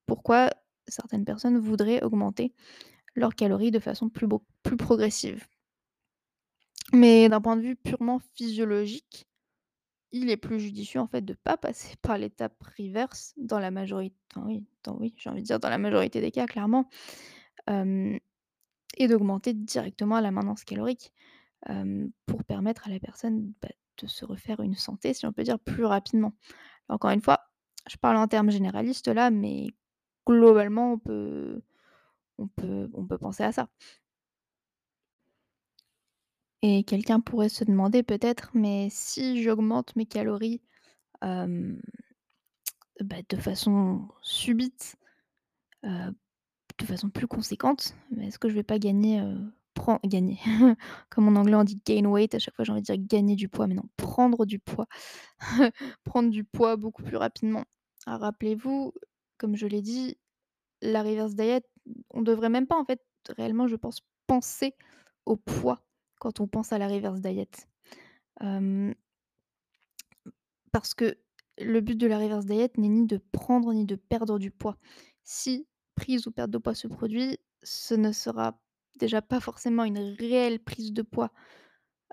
pourquoi 0.09 0.51
certaines 0.89 1.25
personnes 1.25 1.59
voudraient 1.59 2.03
augmenter 2.03 2.53
leurs 3.15 3.35
calories 3.35 3.71
de 3.71 3.79
façon 3.79 4.09
plus 4.09 4.27
progressive. 4.77 5.47
Mais 6.93 7.29
d'un 7.29 7.41
point 7.41 7.57
de 7.57 7.63
vue 7.63 7.77
purement 7.77 8.19
physiologique, 8.35 9.27
il 10.11 10.31
est 10.31 10.39
plus 10.39 10.59
judicieux, 10.59 11.01
en 11.01 11.07
fait, 11.07 11.21
de 11.21 11.35
pas 11.35 11.59
passer 11.59 11.95
par 12.03 12.17
l'étape 12.17 12.57
reverse 12.79 13.35
dans 13.37 13.59
la 13.59 13.71
majorit 13.71 14.13
enfin 14.35 14.47
oui, 14.47 14.65
dans 14.83 14.99
j'ai 15.17 15.31
envie 15.31 15.43
de 15.43 15.47
dire 15.47 15.61
dans 15.61 15.69
la 15.69 15.79
majorité 15.79 16.21
des 16.21 16.31
cas, 16.31 16.47
clairement, 16.47 16.89
et 17.69 19.07
d'augmenter 19.07 19.53
directement 19.53 20.19
la 20.21 20.31
maintenance 20.31 20.65
calorique, 20.65 21.13
pour 22.27 22.45
permettre 22.45 22.89
à 22.89 22.91
la 22.91 22.99
personne, 22.99 23.53
bah, 23.61 23.69
de 24.01 24.07
se 24.07 24.25
refaire 24.25 24.61
une 24.61 24.77
santé, 24.77 25.13
si 25.13 25.27
on 25.27 25.33
peut 25.33 25.43
dire, 25.43 25.59
plus 25.59 25.85
rapidement. 25.85 26.33
Encore 26.89 27.11
une 27.11 27.21
fois, 27.21 27.41
je 27.91 27.97
parle 27.97 28.17
en 28.17 28.29
termes 28.29 28.51
généralistes 28.51 29.09
là, 29.09 29.31
mais 29.31 29.69
globalement, 30.29 30.95
on 30.95 30.99
peut 30.99 31.61
on 32.95 33.07
peut 33.07 33.19
penser 33.19 33.45
à 33.45 33.53
ça. 33.53 33.69
Et 36.63 36.85
quelqu'un 36.85 37.19
pourrait 37.21 37.49
se 37.49 37.65
demander 37.65 38.03
peut-être: 38.05 38.51
«Mais 38.55 38.89
si 38.93 39.43
j'augmente 39.43 39.97
mes 39.97 40.07
calories, 40.07 40.61
bah, 43.01 43.17
de 43.29 43.37
façon 43.37 44.09
subite, 44.23 44.97
de 46.79 46.85
façon 46.87 47.11
plus 47.11 47.27
conséquente, 47.27 47.95
est-ce 48.21 48.39
que 48.39 48.49
je 48.49 48.55
vais 48.55 48.63
pas 48.63 48.79
gagner, 48.79 49.21
heu, 49.21 49.37
pren 49.75 49.99
gagner?» 50.05 50.39
comme 51.11 51.29
en 51.29 51.39
anglais 51.41 51.57
on 51.57 51.65
dit 51.65 51.81
gain 51.85 52.05
weight, 52.07 52.35
à 52.35 52.39
chaque 52.39 52.55
fois 52.55 52.65
j'ai 52.65 52.73
envie 52.73 52.83
de 52.83 52.87
dire 52.87 52.97
gagner 52.99 53.35
du 53.37 53.49
poids, 53.49 53.67
mais 53.67 53.75
non, 53.75 53.85
prendre 53.97 54.47
du 54.47 54.59
poids. 54.59 54.87
Prendre 56.05 56.31
du 56.31 56.45
poids 56.45 56.77
beaucoup 56.77 57.03
plus 57.03 57.17
rapidement. 57.17 57.65
Alors 58.07 58.21
rappelez-vous, 58.23 58.93
comme 59.39 59.57
je 59.57 59.67
l'ai 59.67 59.83
dit, 59.83 60.19
la 60.83 61.03
reverse 61.03 61.35
diet, 61.35 61.65
on 62.11 62.23
devrait 62.23 62.51
même 62.51 62.67
pas 62.67 62.79
en 62.79 62.85
fait 62.85 63.03
réellement 63.29 63.67
je 63.67 63.77
pense 63.77 64.01
penser 64.27 64.75
au 65.27 65.37
poids 65.37 65.83
quand 66.21 66.41
on 66.41 66.47
pense 66.49 66.73
à 66.73 66.79
la 66.79 66.89
reverse 66.89 67.21
diet. 67.21 67.69
Parce 70.73 70.95
que 70.95 71.19
le 71.59 71.81
but 71.81 71.97
de 71.97 72.07
la 72.07 72.19
reverse 72.19 72.47
diet 72.47 72.77
n'est 72.79 72.89
ni 72.89 73.07
de 73.07 73.19
prendre 73.33 73.73
ni 73.73 73.85
de 73.85 73.97
perdre 73.97 74.39
du 74.39 74.51
poids. 74.51 74.77
Si 75.25 75.67
prise 75.95 76.27
ou 76.27 76.31
perte 76.31 76.51
de 76.51 76.59
poids 76.59 76.75
se 76.75 76.87
produit, 76.87 77.39
ce 77.63 77.95
ne 77.95 78.13
sera 78.13 78.61
déjà 78.99 79.23
pas 79.23 79.41
forcément 79.41 79.85
une 79.85 79.99
réelle 79.99 80.61
prise 80.61 80.93
de 80.93 81.03
poids, 81.03 81.33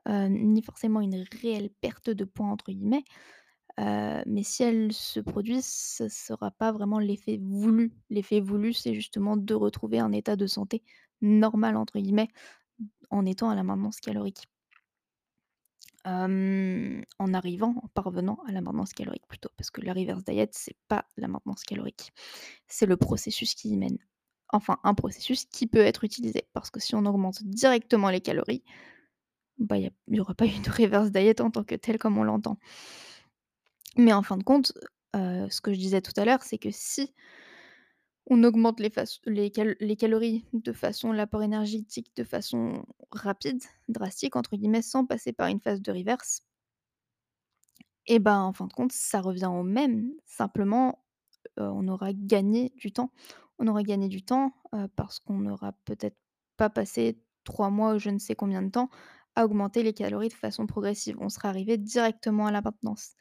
ni 0.07 0.61
forcément 0.61 1.01
une 1.01 1.25
«réelle 1.41 1.69
perte 1.81 2.09
de 2.09 2.25
poids» 2.25 2.47
entre 2.47 2.71
guillemets, 2.71 3.03
mais 3.77 4.43
si 4.43 4.63
elle 4.63 4.93
se 4.93 5.19
produit, 5.19 5.61
ce 5.61 6.07
sera 6.09 6.51
pas 6.51 6.71
vraiment 6.71 6.99
l'effet 6.99 7.37
voulu. 7.41 7.93
L'effet 8.09 8.39
voulu, 8.39 8.73
c'est 8.73 8.93
justement 8.93 9.37
de 9.37 9.53
retrouver 9.53 9.99
un 9.99 10.11
état 10.11 10.35
de 10.35 10.47
santé 10.47 10.83
«normal» 11.21 11.77
entre 11.77 11.99
guillemets, 11.99 12.29
en 13.11 13.25
étant 13.25 13.49
à 13.49 13.55
la 13.55 13.63
maintenance 13.63 13.99
calorique. 13.99 14.47
En 17.19 17.33
arrivant, 17.33 17.75
en 17.83 17.87
parvenant 17.89 18.39
à 18.47 18.51
la 18.51 18.61
maintenance 18.61 18.93
calorique 18.93 19.25
plutôt, 19.27 19.49
parce 19.57 19.71
que 19.71 19.81
la 19.81 19.93
reverse 19.93 20.23
diet, 20.23 20.49
c'est 20.51 20.77
pas 20.87 21.05
la 21.17 21.27
maintenance 21.27 21.63
calorique. 21.63 22.11
C'est 22.67 22.85
le 22.85 22.97
processus 22.97 23.55
qui 23.55 23.69
y 23.69 23.77
mène. 23.77 23.97
Enfin, 24.49 24.77
un 24.83 24.93
processus 24.93 25.45
qui 25.45 25.67
peut 25.67 25.79
être 25.79 26.03
utilisé, 26.03 26.47
parce 26.53 26.69
que 26.71 26.79
si 26.79 26.95
on 26.95 27.05
augmente 27.05 27.43
directement 27.43 28.09
les 28.09 28.21
calories, 28.21 28.63
bah, 29.59 29.77
il 29.77 29.83
y 29.83 29.87
a 29.87 29.91
il 30.07 30.15
y 30.17 30.19
aura 30.21 30.35
pas 30.35 30.45
eu 30.47 30.59
de 30.61 30.71
reverse 30.71 31.11
diet 31.11 31.41
en 31.41 31.51
tant 31.51 31.63
que 31.63 31.75
telle 31.75 31.99
comme 31.99 32.17
on 32.17 32.23
l'entend. 32.23 32.59
Mais 33.97 34.13
en 34.13 34.23
fin 34.23 34.37
de 34.37 34.43
compte, 34.43 34.73
ce 35.13 35.61
que 35.61 35.73
je 35.73 35.79
disais 35.79 36.01
tout 36.01 36.13
à 36.17 36.25
l'heure, 36.25 36.43
c'est 36.43 36.57
que 36.57 36.69
si 36.71 37.13
on 38.27 38.43
augmente 38.43 38.79
les 38.79 39.51
calories 39.97 40.45
de 40.53 40.73
façon 40.73 41.11
l'apport 41.11 41.43
énergétique 41.43 42.11
de 42.15 42.23
façon 42.23 42.85
«rapide», 43.11 43.61
«drastique» 43.87 44.35
entre 44.35 44.55
guillemets, 44.57 44.81
sans 44.81 45.05
passer 45.05 45.31
par 45.31 45.47
une 45.47 45.59
phase 45.61 45.81
de 45.81 45.91
reverse 45.91 46.41
et 48.07 48.19
ben, 48.19 48.39
en 48.39 48.53
fin 48.53 48.67
de 48.67 48.73
compte, 48.73 48.91
ça 48.91 49.19
revient 49.21 49.47
au 49.47 49.63
même. 49.63 50.11
Simplement, 50.25 51.03
on 51.57 51.87
aura 51.87 52.13
gagné 52.13 52.71
du 52.75 52.91
temps. 52.91 53.11
On 53.57 53.67
aura 53.67 53.83
gagné 53.83 54.07
du 54.09 54.23
temps, 54.23 54.53
parce 54.95 55.19
qu'on 55.19 55.39
n'aura 55.39 55.73
peut-être 55.85 56.17
pas 56.57 56.69
passé 56.69 57.19
3 57.45 57.69
mois 57.69 57.95
ou 57.95 57.99
je 57.99 58.09
ne 58.09 58.19
sais 58.19 58.35
combien 58.35 58.61
de 58.61 58.69
temps 58.69 58.89
à 59.35 59.45
augmenter 59.45 59.81
les 59.83 59.93
calories 59.93 60.29
de 60.29 60.33
façon 60.33 60.67
progressive. 60.67 61.17
On 61.19 61.29
sera 61.29 61.49
arrivé 61.49 61.77
directement 61.77 62.47
à 62.47 62.51
la 62.51 62.61
maintenance 62.61 63.13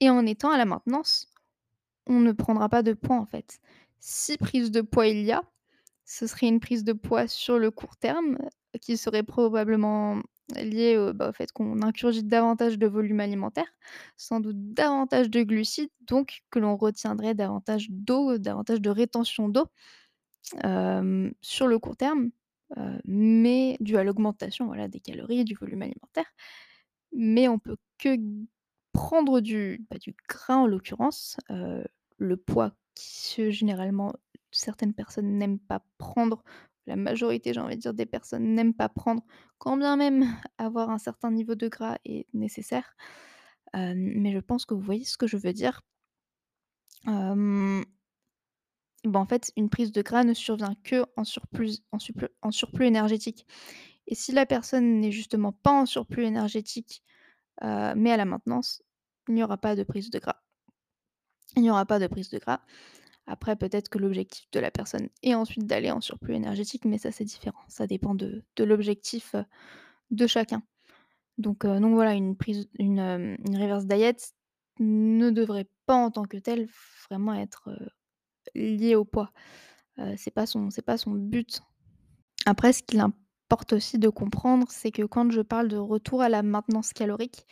et 0.00 0.10
en 0.10 0.26
étant 0.26 0.50
à 0.50 0.58
la 0.58 0.64
maintenance, 0.66 1.28
on 2.08 2.20
ne 2.20 2.32
prendra 2.32 2.68
pas 2.68 2.82
de 2.82 2.92
poids, 2.94 3.16
en 3.16 3.26
fait. 3.26 3.60
Si 4.00 4.36
prise 4.38 4.70
de 4.72 4.80
poids 4.82 5.08
il 5.08 5.24
y 5.24 5.32
a, 5.32 5.42
ce 6.06 6.26
serait 6.26 6.48
une 6.48 6.60
prise 6.60 6.84
de 6.84 6.92
poids 6.94 7.28
sur 7.28 7.58
le 7.58 7.70
court 7.72 7.96
terme, 7.98 8.38
heu, 8.42 8.78
qui 8.80 8.96
serait 8.98 9.24
probablement 9.24 10.22
liée 10.56 10.96
au, 10.98 11.12
bah, 11.14 11.30
au 11.30 11.32
fait 11.32 11.52
qu'on 11.52 11.82
ingurgite 11.82 12.28
davantage 12.28 12.78
de 12.78 12.86
volume 12.88 13.20
alimentaire, 13.20 13.66
sans 14.18 14.40
doute 14.40 14.74
davantage 14.74 15.30
de 15.30 15.42
glucides, 15.44 15.90
donc 16.02 16.42
que 16.50 16.58
l'on 16.60 16.76
retiendrait 16.76 17.34
davantage 17.34 17.88
d'eau, 17.90 18.38
davantage 18.38 18.80
de 18.82 18.90
rétention 18.90 19.48
d'eau, 19.48 19.66
sur 21.42 21.66
le 21.68 21.78
court 21.78 21.96
terme, 21.96 22.30
heu, 22.76 23.00
mais 23.04 23.76
dû 23.80 23.96
à 23.96 24.04
l'augmentation, 24.04 24.66
voilà, 24.66 24.88
des 24.88 25.00
calories, 25.00 25.44
du 25.44 25.54
volume 25.54 25.82
alimentaire. 25.82 26.26
Mais 27.12 27.48
on 27.48 27.58
peut 27.58 27.76
que 27.98 28.16
prendre 28.96 29.40
du, 29.40 29.86
bah, 29.90 29.98
du 29.98 30.16
gras 30.26 30.56
en 30.56 30.66
l'occurrence, 30.66 31.36
le 31.48 32.36
poids 32.36 32.72
que 33.36 33.50
généralement 33.50 34.14
certaines 34.50 34.94
personnes 34.94 35.36
n'aiment 35.36 35.58
pas 35.58 35.84
prendre, 35.98 36.42
la 36.86 36.96
majorité, 36.96 37.52
j'ai 37.52 37.60
envie 37.60 37.76
de 37.76 37.80
dire, 37.80 37.92
des 37.92 38.06
personnes 38.06 38.54
n'aiment 38.54 38.72
pas 38.72 38.88
prendre, 38.88 39.22
quand 39.58 39.76
bien 39.76 39.96
même 39.96 40.24
avoir 40.58 40.88
un 40.90 40.98
certain 40.98 41.30
niveau 41.30 41.54
de 41.54 41.68
gras 41.68 41.98
est 42.06 42.26
nécessaire. 42.32 42.96
Mais 43.74 44.32
je 44.32 44.38
pense 44.38 44.64
que 44.64 44.72
vous 44.72 44.80
voyez 44.80 45.04
ce 45.04 45.18
que 45.18 45.26
je 45.26 45.36
veux 45.36 45.52
dire. 45.52 45.82
Bah, 49.04 49.20
en 49.20 49.26
fait, 49.26 49.52
une 49.56 49.68
prise 49.68 49.92
de 49.92 50.00
gras 50.00 50.24
ne 50.24 50.32
survient 50.32 50.74
surplus 51.22 51.78
en 51.92 51.98
supple 51.98 52.30
en 52.42 52.50
surplus 52.50 52.86
énergétique 52.86 53.46
et 54.06 54.14
si 54.14 54.32
la 54.32 54.46
personne 54.46 55.00
n'est 55.00 55.12
justement 55.12 55.52
pas 55.52 55.72
en 55.72 55.86
surplus 55.86 56.24
énergétique, 56.24 57.02
mais 57.62 58.10
à 58.12 58.16
la 58.16 58.24
maintenance, 58.24 58.82
il 59.28 59.34
n'y 59.34 59.42
aura 59.42 59.56
pas 59.56 59.76
de 59.76 59.82
prise 59.82 60.10
de 60.10 60.18
gras. 60.18 60.42
Il 61.56 61.62
n'y 61.62 61.70
aura 61.70 61.86
pas 61.86 61.98
de 61.98 62.06
prise 62.06 62.30
de 62.30 62.38
gras. 62.38 62.60
Après 63.26 63.56
peut-être 63.56 63.88
que 63.88 63.98
l'objectif 63.98 64.48
de 64.52 64.60
la 64.60 64.70
personne 64.70 65.08
est 65.22 65.34
ensuite 65.34 65.66
d'aller 65.66 65.90
en 65.90 66.00
surplus 66.00 66.34
énergétique, 66.34 66.84
mais 66.84 66.98
ça 66.98 67.10
c'est 67.10 67.24
différent. 67.24 67.62
Ça 67.68 67.86
dépend 67.86 68.14
de 68.14 68.44
l'objectif, 68.58 69.34
heu, 69.34 69.44
de 70.10 70.26
chacun. 70.26 70.62
Donc 71.38 71.64
heu, 71.64 71.80
donc 71.80 71.94
voilà, 71.94 72.14
une 72.14 72.36
prise 72.36 72.68
hem, 72.78 73.36
une 73.46 73.56
reverse 73.56 73.86
diet 73.86 74.16
ne 74.78 75.30
devrait 75.30 75.68
pas 75.86 75.96
en 75.96 76.10
tant 76.10 76.24
que 76.24 76.36
telle 76.36 76.68
vraiment 77.08 77.34
être, 77.34 77.70
liée 78.54 78.94
au 78.94 79.04
poids. 79.04 79.32
C'est 80.16 80.30
pas 80.30 80.44
pas 80.84 80.96
son 80.98 81.12
but. 81.12 81.62
Après 82.44 82.72
ce 82.72 82.82
qu'il 82.82 83.00
importe 83.00 83.72
aussi 83.72 83.98
de 83.98 84.08
comprendre, 84.08 84.66
c'est 84.70 84.90
que 84.90 85.02
quand 85.02 85.30
je 85.30 85.40
parle 85.40 85.68
de 85.68 85.76
retour 85.76 86.22
à 86.22 86.28
la 86.28 86.42
maintenance 86.42 86.92
calorique, 86.92 87.46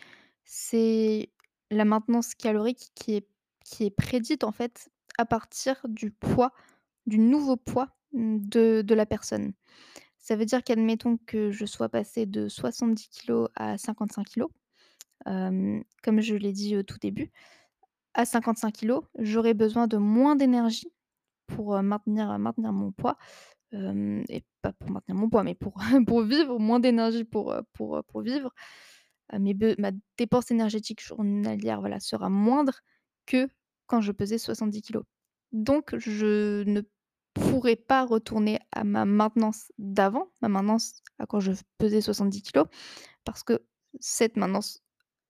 c'est 0.44 1.30
la 1.70 1.84
maintenance 1.84 2.34
calorique 2.34 2.90
qui 2.94 3.14
est 3.14 3.28
qui 3.64 3.84
est 3.84 3.90
prédite 3.90 4.44
en 4.44 4.52
fait 4.52 4.90
à 5.18 5.24
partir 5.24 5.80
du 5.88 6.10
poids, 6.10 6.52
du 7.06 7.18
nouveau 7.18 7.56
poids, 7.56 7.88
mmh, 8.12 8.38
de 8.40 8.82
de 8.82 8.94
la 8.94 9.06
personne. 9.06 9.52
Ça 10.18 10.36
veut 10.36 10.46
dire 10.46 10.64
qu'admettons 10.64 11.18
que 11.26 11.50
je 11.50 11.66
sois 11.66 11.88
passée 11.90 12.26
de 12.26 12.48
70 12.48 13.08
kilogrammes 13.08 13.48
à 13.56 13.78
55 13.78 14.26
kilogrammes, 14.26 14.56
hem, 15.26 15.84
comme 16.02 16.20
je 16.20 16.34
l'ai 16.34 16.52
dit 16.52 16.76
au 16.76 16.82
tout 16.82 16.98
début. 16.98 17.30
À 18.14 18.24
55 18.24 18.72
kilogrammes, 18.72 19.08
j'aurais 19.18 19.54
besoin 19.54 19.86
de 19.86 19.96
moins 19.98 20.36
d'énergie 20.36 20.92
pour, 21.46 21.80
maintenir 21.82 22.38
maintenir 22.38 22.72
mon 22.72 22.92
poids, 22.92 23.18
et 23.72 24.44
pas 24.62 24.72
pour 24.72 24.90
maintenir 24.90 25.16
mon 25.16 25.28
poids, 25.28 25.44
mais 25.44 25.54
pour 25.54 25.74
pour 26.06 26.22
vivre, 26.22 26.58
moins 26.58 26.80
d'énergie 26.80 27.24
pour, 27.24 27.54
pour, 27.72 28.02
pour 28.04 28.22
vivre. 28.22 28.50
Ma 29.32 29.90
dépense 30.18 30.50
énergétique 30.50 31.02
journalière, 31.02 31.80
voilà, 31.80 32.00
sera 32.00 32.28
moindre 32.28 32.80
que 33.26 33.48
quand 33.86 34.00
je 34.00 34.12
pesais 34.12 34.38
70 34.38 34.82
kilogrammes. 34.82 35.08
Donc 35.52 35.96
je 35.98 36.62
ne 36.64 36.82
pourrais 37.34 37.76
pas 37.76 38.04
retourner 38.04 38.58
à 38.72 38.84
ma 38.84 39.04
maintenance 39.04 39.72
d'avant, 39.78 40.28
ma 40.42 40.48
maintenance 40.48 40.94
à 41.18 41.26
quand 41.26 41.40
je 41.40 41.52
pesais 41.78 42.00
70 42.00 42.42
kilogrammes 42.42 42.70
parce 43.24 43.42
que 43.42 43.60
cette 44.00 44.36
maintenance, 44.36 44.82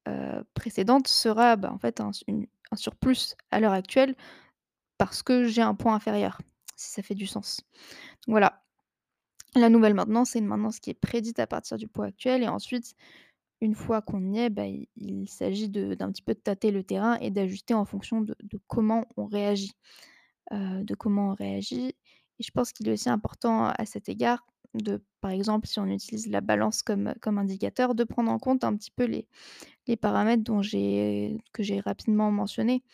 heu, 0.08 0.44
précédente 0.54 1.08
sera, 1.08 1.56
bah, 1.56 1.72
en 1.72 1.78
fait 1.78 2.00
un 2.00 2.10
surplus 2.76 3.36
à 3.50 3.60
l'heure 3.60 3.72
actuelle 3.72 4.16
parce 4.98 5.22
que 5.22 5.44
j'ai 5.44 5.62
un 5.62 5.74
poids 5.74 5.92
inférieur, 5.94 6.40
si 6.76 6.90
ça 6.92 7.02
fait 7.02 7.14
du 7.14 7.26
sens. 7.26 7.60
Voilà. 8.28 8.62
La 9.56 9.68
nouvelle 9.68 9.94
maintenance, 9.94 10.30
c'est 10.30 10.40
une 10.40 10.46
maintenance 10.46 10.80
qui 10.80 10.90
est 10.90 10.94
prédite 10.94 11.38
à 11.38 11.46
partir 11.46 11.76
du 11.76 11.88
poids 11.88 12.06
actuel 12.06 12.42
et 12.42 12.48
ensuite, 12.48 12.94
une 13.64 13.74
fois 13.74 14.02
qu'on 14.02 14.32
y 14.32 14.38
est, 14.38 14.50
bah, 14.50 14.64
il 14.96 15.28
s'agit 15.28 15.68
d'un 15.70 16.12
petit 16.12 16.22
peu 16.22 16.34
de 16.34 16.40
tâter 16.40 16.70
le 16.70 16.84
terrain 16.84 17.16
et 17.20 17.30
d'ajuster 17.30 17.74
en 17.74 17.84
fonction 17.84 18.20
de 18.22 18.36
comment 18.68 19.06
on 19.16 19.26
réagit, 19.26 19.72
heu, 20.52 20.84
de 20.84 20.94
comment 20.94 21.30
on 21.30 21.34
réagit. 21.34 21.94
Et 22.40 22.42
je 22.42 22.50
pense 22.52 22.72
qu'il 22.72 22.88
est 22.88 22.92
aussi 22.92 23.08
important 23.10 23.66
à 23.66 23.86
cet 23.86 24.08
égard 24.08 24.46
de 24.74 25.04
par 25.20 25.30
exemple, 25.30 25.68
si 25.68 25.78
on 25.80 25.86
utilise 25.86 26.28
la 26.28 26.40
balance 26.40 26.82
comme 26.82 27.14
comme 27.22 27.38
indicateur, 27.38 27.94
de 27.94 28.04
prendre 28.04 28.30
en 28.30 28.38
compte 28.40 28.64
un 28.64 28.76
petit 28.76 28.90
peu 28.90 29.04
les 29.04 29.28
les 29.88 29.96
paramètres 29.96 30.44
dont 30.44 30.62
que 30.62 31.62
j'ai 31.64 31.80
rapidement 31.80 32.30
mentionnés, 32.32 32.84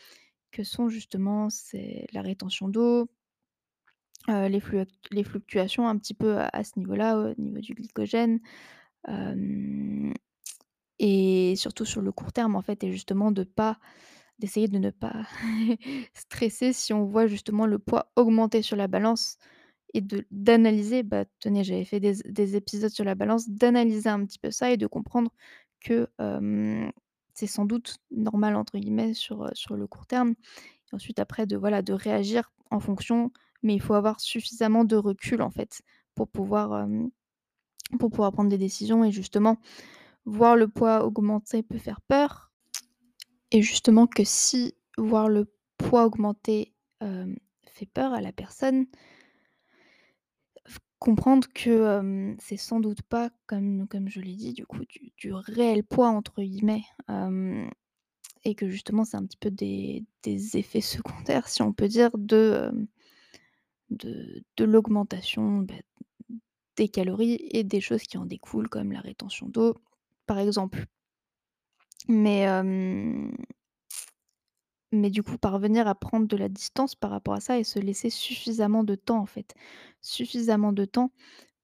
que 0.52 0.64
sont 0.64 0.88
justement 0.88 1.48
la 2.12 2.22
rétention 2.22 2.68
d'eau 2.68 3.08
heu, 4.28 4.48
les 5.12 5.24
fluctuations 5.24 5.88
un 5.88 5.96
petit 5.98 6.14
peu 6.14 6.38
à 6.38 6.64
ce 6.64 6.78
niveau-là, 6.78 7.18
au 7.18 7.40
niveau 7.40 7.60
du 7.60 7.74
glycogène, 7.74 8.40
hem 9.08 10.14
et 11.00 11.56
surtout 11.56 11.86
sur 11.86 12.02
le 12.02 12.12
court 12.12 12.32
terme 12.32 12.54
en 12.54 12.62
fait 12.62 12.84
et 12.84 12.92
justement 12.92 13.32
de 13.32 13.42
pas 13.42 13.78
d'essayer 14.38 14.68
de 14.68 14.78
ne 14.78 14.90
pas 14.90 15.26
stresser 16.14 16.72
si 16.72 16.92
on 16.92 17.04
voit 17.04 17.26
justement 17.26 17.66
le 17.66 17.78
poids 17.78 18.12
augmenter 18.16 18.62
sur 18.62 18.76
la 18.76 18.86
balance 18.86 19.38
et 19.94 20.00
de 20.02 20.24
d'analyser, 20.30 21.02
bah, 21.02 21.24
tenez, 21.40 21.64
j'avais 21.64 21.84
fait 21.84 22.00
des 22.00 22.16
des 22.24 22.56
épisodes 22.56 22.90
sur 22.90 23.04
la 23.04 23.14
balance, 23.14 23.48
d'analyser 23.48 24.08
un 24.08 24.24
petit 24.24 24.38
peu 24.38 24.50
ça 24.50 24.70
et 24.70 24.76
de 24.76 24.86
comprendre 24.86 25.32
que, 25.80 26.08
c'est 27.34 27.46
sans 27.46 27.64
doute 27.64 27.96
«normal» 28.10 28.54
entre 28.54 28.78
guillemets 28.78 29.14
sur, 29.14 29.48
sur 29.54 29.76
le 29.76 29.86
court 29.86 30.06
terme. 30.06 30.34
Et 30.92 30.94
ensuite 30.94 31.18
après 31.18 31.46
de 31.46 31.56
voilà, 31.56 31.82
de 31.82 31.92
réagir 31.92 32.52
en 32.70 32.80
fonction, 32.80 33.32
mais 33.62 33.74
il 33.74 33.80
faut 33.80 33.94
avoir 33.94 34.20
suffisamment 34.20 34.84
de 34.84 34.96
recul 34.96 35.42
en 35.42 35.50
fait 35.50 35.82
pour 36.14 36.28
pouvoir, 36.28 36.86
pour 37.98 38.10
pouvoir 38.10 38.32
prendre 38.32 38.50
des 38.50 38.58
décisions 38.58 39.04
et 39.04 39.10
justement 39.10 39.58
voir 40.30 40.56
le 40.56 40.68
poids 40.68 41.04
augmenter 41.04 41.62
peut 41.62 41.78
faire 41.78 42.00
peur. 42.00 42.50
Et 43.50 43.62
justement 43.62 44.06
que 44.06 44.22
si 44.24 44.74
voir 44.96 45.28
le 45.28 45.52
poids 45.76 46.06
augmenter, 46.06 46.72
hem, 47.00 47.36
fait 47.66 47.86
peur 47.86 48.12
à 48.12 48.20
la 48.20 48.32
personne 48.32 48.86
comprendre 51.00 51.48
que, 51.54 51.98
hem, 51.98 52.36
c'est 52.38 52.58
sans 52.58 52.78
doute 52.78 53.02
pas 53.02 53.30
comme 53.46 53.88
comme 53.88 54.08
je 54.08 54.20
l'ai 54.20 54.34
dit 54.36 54.52
du 54.52 54.66
coup 54.66 54.84
du 55.16 55.32
«réel 55.32 55.82
poids» 55.82 56.10
entre 56.10 56.42
guillemets, 56.42 56.84
hem 57.08 57.70
et 58.44 58.54
que 58.54 58.68
justement 58.68 59.04
c'est 59.04 59.16
un 59.16 59.24
petit 59.24 59.38
peu 59.38 59.50
des 59.50 60.04
effets 60.22 60.80
secondaires 61.26 61.48
si 61.48 61.62
on 61.62 61.72
peut 61.72 61.88
dire 61.88 62.10
de 62.16 62.70
de 63.90 64.64
l'augmentation, 64.64 65.58
bah, 65.62 65.74
des 66.76 66.88
calories 66.88 67.38
et 67.50 67.64
des 67.64 67.80
choses 67.80 68.02
qui 68.02 68.18
en 68.18 68.26
découlent 68.26 68.68
comme 68.68 68.92
la 68.92 69.00
rétention 69.00 69.48
d'eau, 69.48 69.76
par 70.30 70.38
exemple. 70.38 70.86
Mais 72.06 72.46
mais 74.92 75.10
du 75.10 75.24
coup 75.24 75.38
parvenir 75.38 75.88
à 75.88 75.96
prendre 75.96 76.28
de 76.28 76.36
la 76.36 76.48
distance 76.48 76.94
par 76.94 77.10
rapport 77.10 77.34
à 77.34 77.40
ça 77.40 77.58
et 77.58 77.64
se 77.64 77.80
laisser 77.80 78.10
suffisamment 78.10 78.84
de 78.84 78.94
temps 78.94 79.18
en 79.18 79.26
fait. 79.26 79.54
Suffisamment 80.02 80.72
de 80.72 80.84
temps 80.84 81.10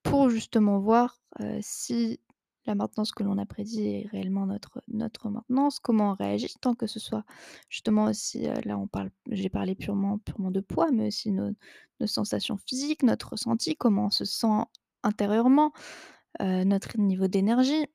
pour 0.03 0.31
justement 0.31 0.81
voir, 0.81 1.21
si 1.61 2.19
la 2.65 2.75
maintenance 2.75 3.13
que 3.13 3.23
l'on 3.23 3.39
a 3.39 3.47
prédit 3.47 3.87
est 3.87 4.09
réellement 4.11 4.47
notre 4.47 4.83
notre 4.89 5.31
maintenance, 5.31 5.79
comment 5.79 6.11
on 6.11 6.15
réagit 6.15 6.53
tant 6.61 6.75
que 6.75 6.89
ce 6.89 6.99
soit 6.99 7.25
justement 7.69 8.07
aussi, 8.07 8.49
là 8.65 8.77
on 8.77 8.89
parle 8.89 9.11
j'ai 9.31 9.49
parlé 9.49 9.77
purement 9.77 10.19
purement 10.19 10.51
de 10.51 10.61
poids, 10.61 10.91
mais 10.91 11.07
aussi 11.07 11.31
nos 11.31 11.55
sensations 12.05 12.57
physiques, 12.57 13.05
notre 13.05 13.31
ressenti, 13.31 13.77
comment 13.77 14.07
on 14.07 14.11
se 14.11 14.25
sent 14.25 14.59
intérieurement, 15.05 15.71
notre 16.41 16.99
niveau 16.99 17.29
d'énergie, 17.29 17.87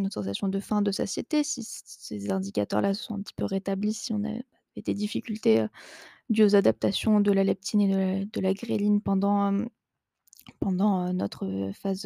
notre 0.00 0.14
sensation 0.14 0.48
de 0.48 0.60
faim, 0.60 0.82
de 0.82 0.92
satiété, 0.92 1.44
si 1.44 1.62
ces 1.64 2.30
indicateurs-là 2.30 2.94
sont 2.94 3.14
un 3.14 3.22
petit 3.22 3.34
peu 3.34 3.44
rétablis, 3.44 3.94
si 3.94 4.12
on 4.12 4.24
avait 4.24 4.44
des 4.76 4.94
difficultés, 4.94 5.66
dues 6.30 6.44
aux 6.44 6.56
adaptations 6.56 7.20
de 7.20 7.32
la 7.32 7.44
leptine 7.44 7.80
et 7.80 8.24
de 8.24 8.40
la 8.40 8.52
de 8.52 8.58
gréline 8.58 9.00
pendant, 9.00 9.66
pendant, 10.60 11.12
notre, 11.12 11.70
phase, 11.74 12.02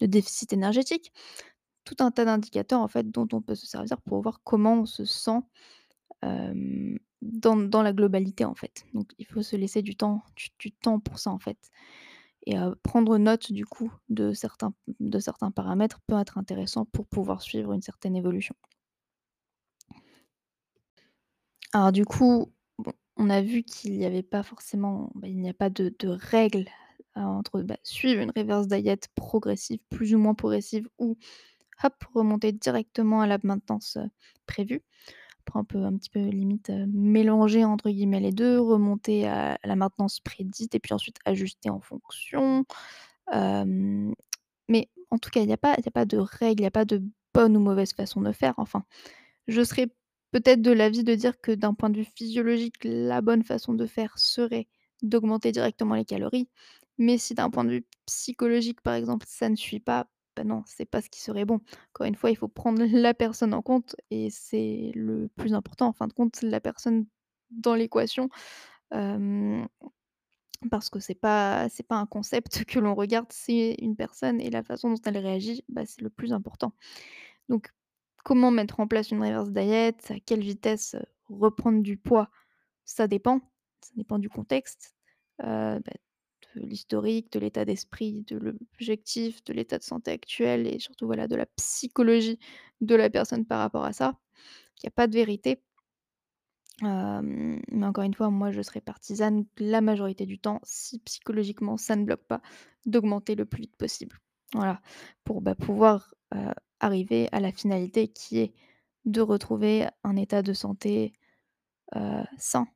de 0.00 0.06
déficit 0.06 0.52
énergétique. 0.52 1.12
Tout 1.84 1.96
un 2.00 2.10
tas 2.10 2.24
d'indicateurs 2.24 2.80
en 2.80 2.88
fait 2.88 3.10
dont 3.10 3.28
on 3.32 3.40
peut 3.40 3.54
se 3.54 3.66
servir 3.66 4.00
pour 4.02 4.20
voir 4.20 4.40
comment 4.44 4.80
on 4.82 4.86
se 4.86 5.04
sent, 5.04 5.40
dans 6.22 7.56
dans 7.56 7.82
la 7.82 7.92
globalité 7.92 8.44
en 8.44 8.54
fait. 8.54 8.84
Donc 8.94 9.12
il 9.18 9.26
faut 9.26 9.42
se 9.42 9.56
laisser 9.56 9.82
du 9.82 9.96
temps 9.96 10.22
du 10.58 10.72
temps 10.72 11.00
pour 11.00 11.18
ça 11.18 11.30
en 11.30 11.38
fait 11.38 11.58
et 12.46 12.56
prendre 12.82 13.18
note 13.18 13.52
du 13.52 13.66
coup 13.66 13.92
de 14.08 14.32
certains 14.32 14.72
paramètres 15.54 16.00
peut 16.06 16.18
être 16.18 16.38
intéressant 16.38 16.84
pour 16.86 17.06
pouvoir 17.06 17.42
suivre 17.42 17.72
une 17.72 17.82
certaine 17.82 18.16
évolution. 18.16 18.54
Alors 21.72 21.92
du 21.92 22.04
coup, 22.04 22.52
on 23.16 23.30
a 23.30 23.42
vu 23.42 23.62
qu'il 23.62 23.94
y 23.96 24.04
avait 24.04 24.22
pas 24.22 24.42
forcément 24.42 25.10
bah, 25.14 25.28
il 25.28 25.38
n'y 25.40 25.48
a 25.50 25.54
pas 25.54 25.70
de 25.70 25.94
de 25.98 26.08
règle, 26.08 26.66
heu, 27.16 27.20
entre, 27.22 27.62
bah, 27.62 27.76
suivre 27.82 28.22
une 28.22 28.32
reverse 28.36 28.68
diet 28.68 29.08
progressive, 29.14 29.80
plus 29.90 30.14
ou 30.14 30.18
moins 30.18 30.34
progressive 30.34 30.88
ou 30.98 31.16
hop, 31.84 31.94
remonter 32.14 32.52
directement 32.52 33.22
à 33.22 33.26
la 33.28 33.38
maintenance, 33.44 33.96
heu, 33.98 34.08
prévue. 34.46 34.82
On 35.54 35.64
peut 35.64 35.82
un 35.84 35.96
petit 35.96 36.10
peu 36.10 36.20
limite, 36.28 36.70
heu, 36.70 36.86
«mélanger» 36.92 37.64
entre 37.64 37.90
guillemets 37.90 38.20
les 38.20 38.32
2, 38.32 38.60
remonter 38.60 39.26
à 39.26 39.58
la 39.64 39.76
maintenance 39.76 40.20
prédite 40.20 40.74
et 40.74 40.80
puis 40.80 40.94
ensuite 40.94 41.16
ajuster 41.24 41.70
en 41.70 41.80
fonction. 41.80 42.64
Mais 44.68 44.88
en 45.10 45.18
tout 45.18 45.30
cas, 45.30 45.40
il 45.42 45.48
y 45.48 45.52
a 45.52 45.56
pas 45.56 45.74
a 45.74 45.90
pas 45.90 46.04
de 46.04 46.18
règle, 46.18 46.62
il 46.62 46.64
y 46.64 46.66
a 46.66 46.70
pas 46.70 46.84
de 46.84 47.02
bonne 47.34 47.56
ou 47.56 47.60
mauvaise 47.60 47.92
façon 47.92 48.20
de 48.22 48.32
faire. 48.32 48.54
Enfin, 48.58 48.84
je 49.48 49.62
serais 49.64 49.88
peut-être 50.32 50.62
de 50.62 50.72
l'avis 50.72 51.04
de 51.04 51.14
dire 51.14 51.40
que 51.40 51.52
d'un 51.52 51.74
point 51.74 51.90
de 51.90 51.98
vue 51.98 52.06
physiologique, 52.16 52.76
la 52.84 53.20
bonne 53.22 53.44
façon 53.44 53.74
de 53.74 53.86
faire 53.86 54.18
serait 54.18 54.68
d'augmenter 55.02 55.52
directement 55.52 55.94
les 55.96 56.04
calories. 56.06 56.48
Mais 56.98 57.18
si 57.18 57.34
d'un 57.34 57.50
point 57.50 57.64
de 57.64 57.70
vue 57.72 57.86
psychologique, 58.06 58.80
par 58.82 58.94
exemple, 58.94 59.26
ça 59.28 59.48
ne 59.50 59.56
suit 59.56 59.80
pas, 59.80 60.08
bah, 60.36 60.44
non, 60.44 60.62
c'est 60.66 60.84
pas 60.86 61.00
ce 61.02 61.10
qui 61.10 61.20
serait 61.20 61.44
bon. 61.44 61.60
Encore 61.94 62.06
une 62.06 62.14
fois, 62.16 62.30
il 62.30 62.36
faut 62.36 62.48
prendre 62.48 62.82
la 62.92 63.14
personne 63.14 63.54
en 63.54 63.62
compte 63.62 63.96
et 64.10 64.30
c'est 64.30 64.92
le 64.94 65.28
plus 65.36 65.54
important 65.54 65.88
en 65.88 65.92
fin 65.92 66.06
de 66.08 66.12
compte, 66.12 66.42
la 66.42 66.60
personne 66.60 67.06
dans 67.50 67.74
l'équation, 67.74 68.28
parce 70.70 70.90
que 70.90 71.00
c'est 71.00 71.14
pas 71.14 71.68
pas 71.88 71.96
un 71.96 72.06
concept 72.06 72.64
que 72.64 72.78
l'on 72.78 72.94
regarde, 72.94 73.26
c'est 73.30 73.76
une 73.80 73.96
personne 73.96 74.40
et 74.40 74.50
la 74.50 74.62
façon 74.62 74.90
dont 74.90 75.00
elle 75.04 75.18
réagit, 75.18 75.64
bah, 75.68 75.82
c'est 75.86 76.00
le 76.02 76.10
plus 76.10 76.32
important. 76.32 76.72
Donc 77.48 77.70
comment 78.24 78.50
mettre 78.50 78.80
en 78.80 78.88
place 78.88 79.10
une 79.10 79.22
reverse 79.22 79.52
diet? 79.52 79.96
À 80.10 80.20
quelle 80.20 80.40
vitesse, 80.40 80.96
reprendre 81.28 81.82
du 81.82 81.96
poids? 81.98 82.30
Ça 82.84 83.08
dépend, 83.08 83.40
ça 83.82 83.92
dépend 83.96 84.18
du 84.18 84.30
contexte, 84.30 84.94
bah, 85.40 85.80
l'historique, 86.56 87.32
de 87.32 87.38
l'état 87.38 87.64
d'esprit, 87.64 88.22
de 88.28 88.36
l'objectif, 88.36 89.44
de 89.44 89.52
l'état 89.52 89.78
de 89.78 89.82
santé 89.82 90.10
actuel 90.10 90.66
et 90.66 90.78
surtout, 90.78 91.06
voilà, 91.06 91.28
de 91.28 91.36
la 91.36 91.46
psychologie 91.46 92.38
de 92.80 92.94
la 92.94 93.10
personne 93.10 93.44
par 93.44 93.60
rapport 93.60 93.84
à 93.84 93.92
ça. 93.92 94.18
Il 94.78 94.86
y 94.86 94.88
a 94.88 94.90
pas 94.90 95.06
de 95.06 95.14
vérité. 95.14 95.62
Mais 96.82 97.86
encore 97.86 98.04
une 98.04 98.14
fois, 98.14 98.30
moi, 98.30 98.50
je 98.50 98.60
serai 98.62 98.80
partisane 98.80 99.46
la 99.58 99.80
majorité 99.80 100.26
du 100.26 100.38
temps, 100.38 100.60
si 100.62 100.98
psychologiquement 101.00 101.76
ça 101.76 101.96
ne 101.96 102.04
bloque 102.04 102.26
pas, 102.26 102.42
d'augmenter 102.84 103.34
le 103.34 103.46
plus 103.46 103.62
vite 103.62 103.76
possible. 103.76 104.18
Voilà, 104.52 104.80
pour, 105.24 105.40
bah, 105.40 105.54
pouvoir, 105.54 106.14
arriver 106.80 107.28
à 107.32 107.40
la 107.40 107.52
finalité 107.52 108.08
qui 108.08 108.38
est 108.38 108.54
de 109.06 109.20
retrouver 109.20 109.86
un 110.04 110.16
état 110.16 110.42
de 110.42 110.52
santé, 110.52 111.12
sain 112.38 112.66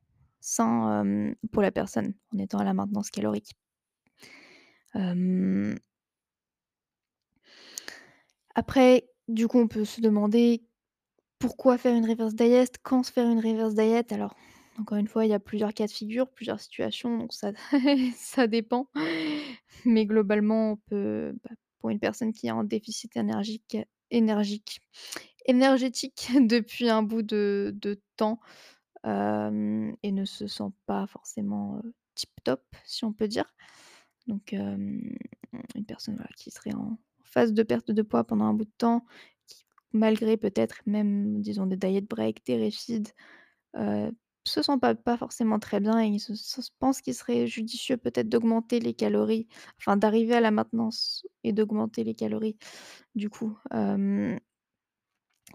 sain, 0.40 1.35
pour 1.53 1.62
la 1.62 1.71
personne, 1.71 2.14
en 2.35 2.38
étant 2.38 2.59
à 2.59 2.64
la 2.64 2.75
maintenance 2.75 3.11
calorique. 3.11 3.55
Après, 8.55 9.09
du 9.29 9.48
coup, 9.48 9.59
on 9.59 9.68
peut 9.68 9.85
se 9.85 10.00
demander 10.00 10.64
pourquoi 11.38 11.79
faire 11.79 11.96
une 11.96 12.09
reverse 12.09 12.35
diet? 12.35 12.79
Quand 12.83 13.03
se 13.03 13.12
faire 13.12 13.29
une 13.29 13.40
reverse 13.40 13.74
diet? 13.74 14.12
Alors, 14.12 14.35
encore 14.79 14.98
une 14.98 15.09
fois, 15.09 15.26
il 15.26 15.31
y 15.31 15.35
a 15.35 15.40
plusieurs 15.40 15.74
cas 15.74 15.87
de 15.87 15.92
figure, 15.92 16.29
plusieurs 16.31 16.61
situations, 16.61 17.18
donc 17.18 17.33
ça 17.33 17.53
ça 18.16 18.46
dépend. 18.46 18.88
Mais 19.85 20.07
globalement, 20.07 20.72
on 20.72 20.76
peut, 20.76 21.35
bah, 21.44 21.50
pour 21.81 21.90
une 21.90 22.00
personne 22.00 22.33
qui 22.33 22.48
est 22.48 22.50
en 22.53 22.64
déficit 22.64 23.16
énergique 23.16 23.79
énergique 24.11 24.81
énergétique 25.46 26.31
depuis 26.40 26.88
un 26.90 27.03
bout 27.03 27.22
de 27.22 27.74
temps, 28.16 28.40
et 29.05 30.12
ne 30.12 30.24
se 30.24 30.46
sent 30.46 30.70
pas 30.87 31.07
forcément, 31.07 31.83
tip 32.14 32.31
top, 32.44 32.62
si 32.85 33.05
on 33.05 33.12
peut 33.12 33.29
dire. 33.29 33.46
Donc, 34.31 34.53
une 34.53 35.85
personne, 35.87 36.19
qui 36.37 36.51
serait 36.53 36.75
en 36.75 36.99
phase 37.25 37.53
de 37.53 37.62
perte 37.64 37.90
de 37.93 38.03
poids 38.03 38.25
pendant 38.25 38.47
un 38.47 38.55
bout 38.55 38.64
de 38.64 38.73
temps, 38.79 39.05
qui 39.47 39.64
malgré 39.93 40.37
peut-être 40.37 40.83
même, 40.87 41.43
disons, 41.43 41.66
des 41.66 41.77
diet 41.77 42.03
breaks, 42.09 42.45
des 42.47 42.64
refids, 42.64 43.12
heu, 43.77 44.12
se 44.47 44.62
sent 44.62 44.79
pas 44.81 45.16
forcément 45.19 45.59
très 45.61 45.81
bien 45.81 46.03
et 46.03 46.09
il 46.09 46.21
se 46.21 46.35
se 46.35 46.71
pense 46.81 47.03
qu'il 47.03 47.14
serait 47.14 47.47
judicieux 47.47 47.99
peut-être 47.99 48.29
d'augmenter 48.29 48.81
les 48.81 48.95
calories, 48.95 49.49
enfin 49.81 49.97
d'arriver 49.99 50.35
à 50.35 50.40
la 50.40 50.51
maintenance 50.53 51.27
et 51.45 51.53
d'augmenter 51.53 52.05
les 52.05 52.14
calories 52.14 52.57
du 53.16 53.31
coup, 53.31 53.59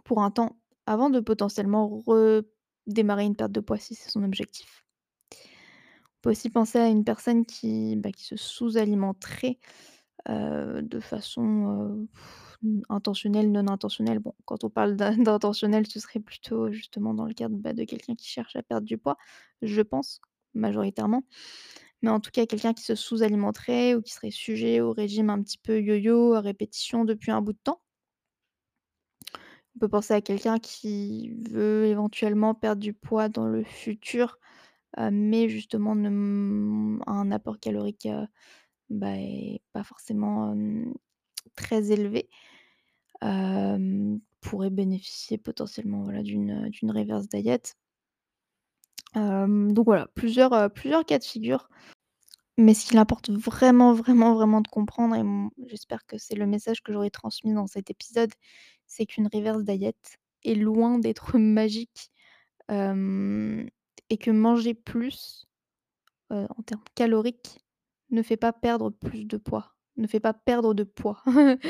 pour 0.06 0.22
un 0.24 0.32
temps, 0.32 0.58
avant 0.86 1.10
de 1.10 1.20
potentiellement 1.20 2.02
redémarrer 2.08 3.26
une 3.26 3.36
perte 3.36 3.52
de 3.52 3.60
poids 3.62 3.78
si 3.78 3.96
c'est 3.96 4.10
son 4.12 4.24
objectif. 4.24 4.85
Peut 6.26 6.32
aussi 6.32 6.50
penser 6.50 6.80
à 6.80 6.88
une 6.88 7.04
personne 7.04 7.46
qui, 7.46 7.96
bah, 7.98 8.12
qui 8.12 8.24
se 8.24 8.36
sous-alimenterait, 8.36 9.60
de 10.28 11.00
façon, 11.00 12.08
intentionnelle, 12.90 13.52
non 13.52 13.68
intentionnelle. 13.68 14.18
Bon, 14.18 14.34
quand 14.46 14.64
on 14.64 14.72
parle 14.72 14.96
d'in 14.96 15.16
d'intentionnel, 15.18 15.86
ce 15.86 16.00
serait 16.00 16.20
plutôt 16.20 16.72
justement 16.72 17.14
dans 17.14 17.26
le 17.26 17.36
cadre, 17.36 17.56
bah, 17.58 17.74
de 17.74 17.84
quelqu'un 17.84 18.16
qui 18.16 18.28
cherche 18.28 18.56
à 18.56 18.64
perdre 18.64 18.88
du 18.88 18.98
poids, 18.98 19.18
je 19.62 19.84
pense, 19.84 20.20
majoritairement. 20.56 21.26
Mais 22.02 22.10
en 22.10 22.20
tout 22.20 22.32
cas, 22.32 22.48
quelqu'un 22.48 22.74
qui 22.74 22.84
se 22.84 22.96
sous-alimenterait 22.96 23.94
ou 23.94 24.02
qui 24.02 24.14
serait 24.14 24.32
sujet 24.32 24.82
au 24.82 24.94
régime 24.94 25.30
un 25.30 25.44
petit 25.44 25.60
peu 25.60 25.80
yo-yo, 25.80 26.34
à 26.34 26.42
répétition 26.42 27.06
depuis 27.06 27.30
un 27.30 27.42
bout 27.42 27.54
de 27.54 27.60
temps. 27.64 27.82
On 29.76 29.80
peut 29.80 29.90
penser 29.90 30.16
à 30.16 30.22
quelqu'un 30.22 30.58
qui 30.58 31.36
veut 31.52 31.86
éventuellement 31.86 32.56
perdre 32.56 32.82
du 32.82 32.94
poids 32.94 33.30
dans 33.30 33.46
le 33.46 33.64
futur, 33.64 34.40
heu, 34.99 35.12
mais 35.12 35.49
justement 35.49 35.93
un 37.08 37.31
apport 37.31 37.60
calorique, 37.60 38.05
heu, 38.08 38.27
bah, 38.89 39.15
pas 39.73 39.84
forcément, 39.84 40.55
très 41.55 41.91
élevé. 41.91 42.29
Pourrait 44.41 44.69
bénéficier 44.69 45.38
potentiellement, 45.38 46.08
d'une, 46.21 46.69
reverse 46.91 47.27
diet. 47.27 47.75
Donc 49.15 49.86
voilà, 49.86 50.08
plusieurs, 50.15 50.53
cas 51.05 51.19
de 51.19 51.23
figure. 51.23 51.69
Mais 52.58 52.73
ce 52.73 52.86
qu'il 52.86 52.97
importe 52.97 53.29
vraiment, 53.29 53.93
vraiment, 53.93 54.34
vraiment 54.34 54.62
de 54.62 54.67
comprendre 54.69 55.15
et 55.15 55.23
j'espère 55.67 56.05
que 56.05 56.17
c'est 56.17 56.36
le 56.36 56.47
message 56.47 56.81
que 56.81 56.93
j'aurais 56.93 57.10
transmis 57.10 57.53
dans 57.53 57.67
cet 57.67 57.89
épisode, 57.89 58.31
c'est 58.88 59.05
qu'une 59.05 59.27
reverse 59.34 59.63
diet 59.63 59.95
est 60.45 60.55
loin 60.55 60.97
d'être 60.97 61.38
magique, 61.38 62.12
et 64.10 64.18
que 64.18 64.32
manger 64.32 64.74
plus, 64.74 65.48
heu, 66.32 66.48
en 66.58 66.63
termes 66.63 66.84
caloriques, 66.96 67.60
ne 68.12 68.22
fait 68.22 68.38
pas 68.38 68.54
perdre 68.54 68.89
plus 68.91 69.26
de 69.26 69.38
poids, 69.38 69.76
ne 69.98 70.08
fait 70.08 70.20
pas 70.20 70.34
perdre 70.34 70.74
de 70.74 70.84
poids. 70.84 71.22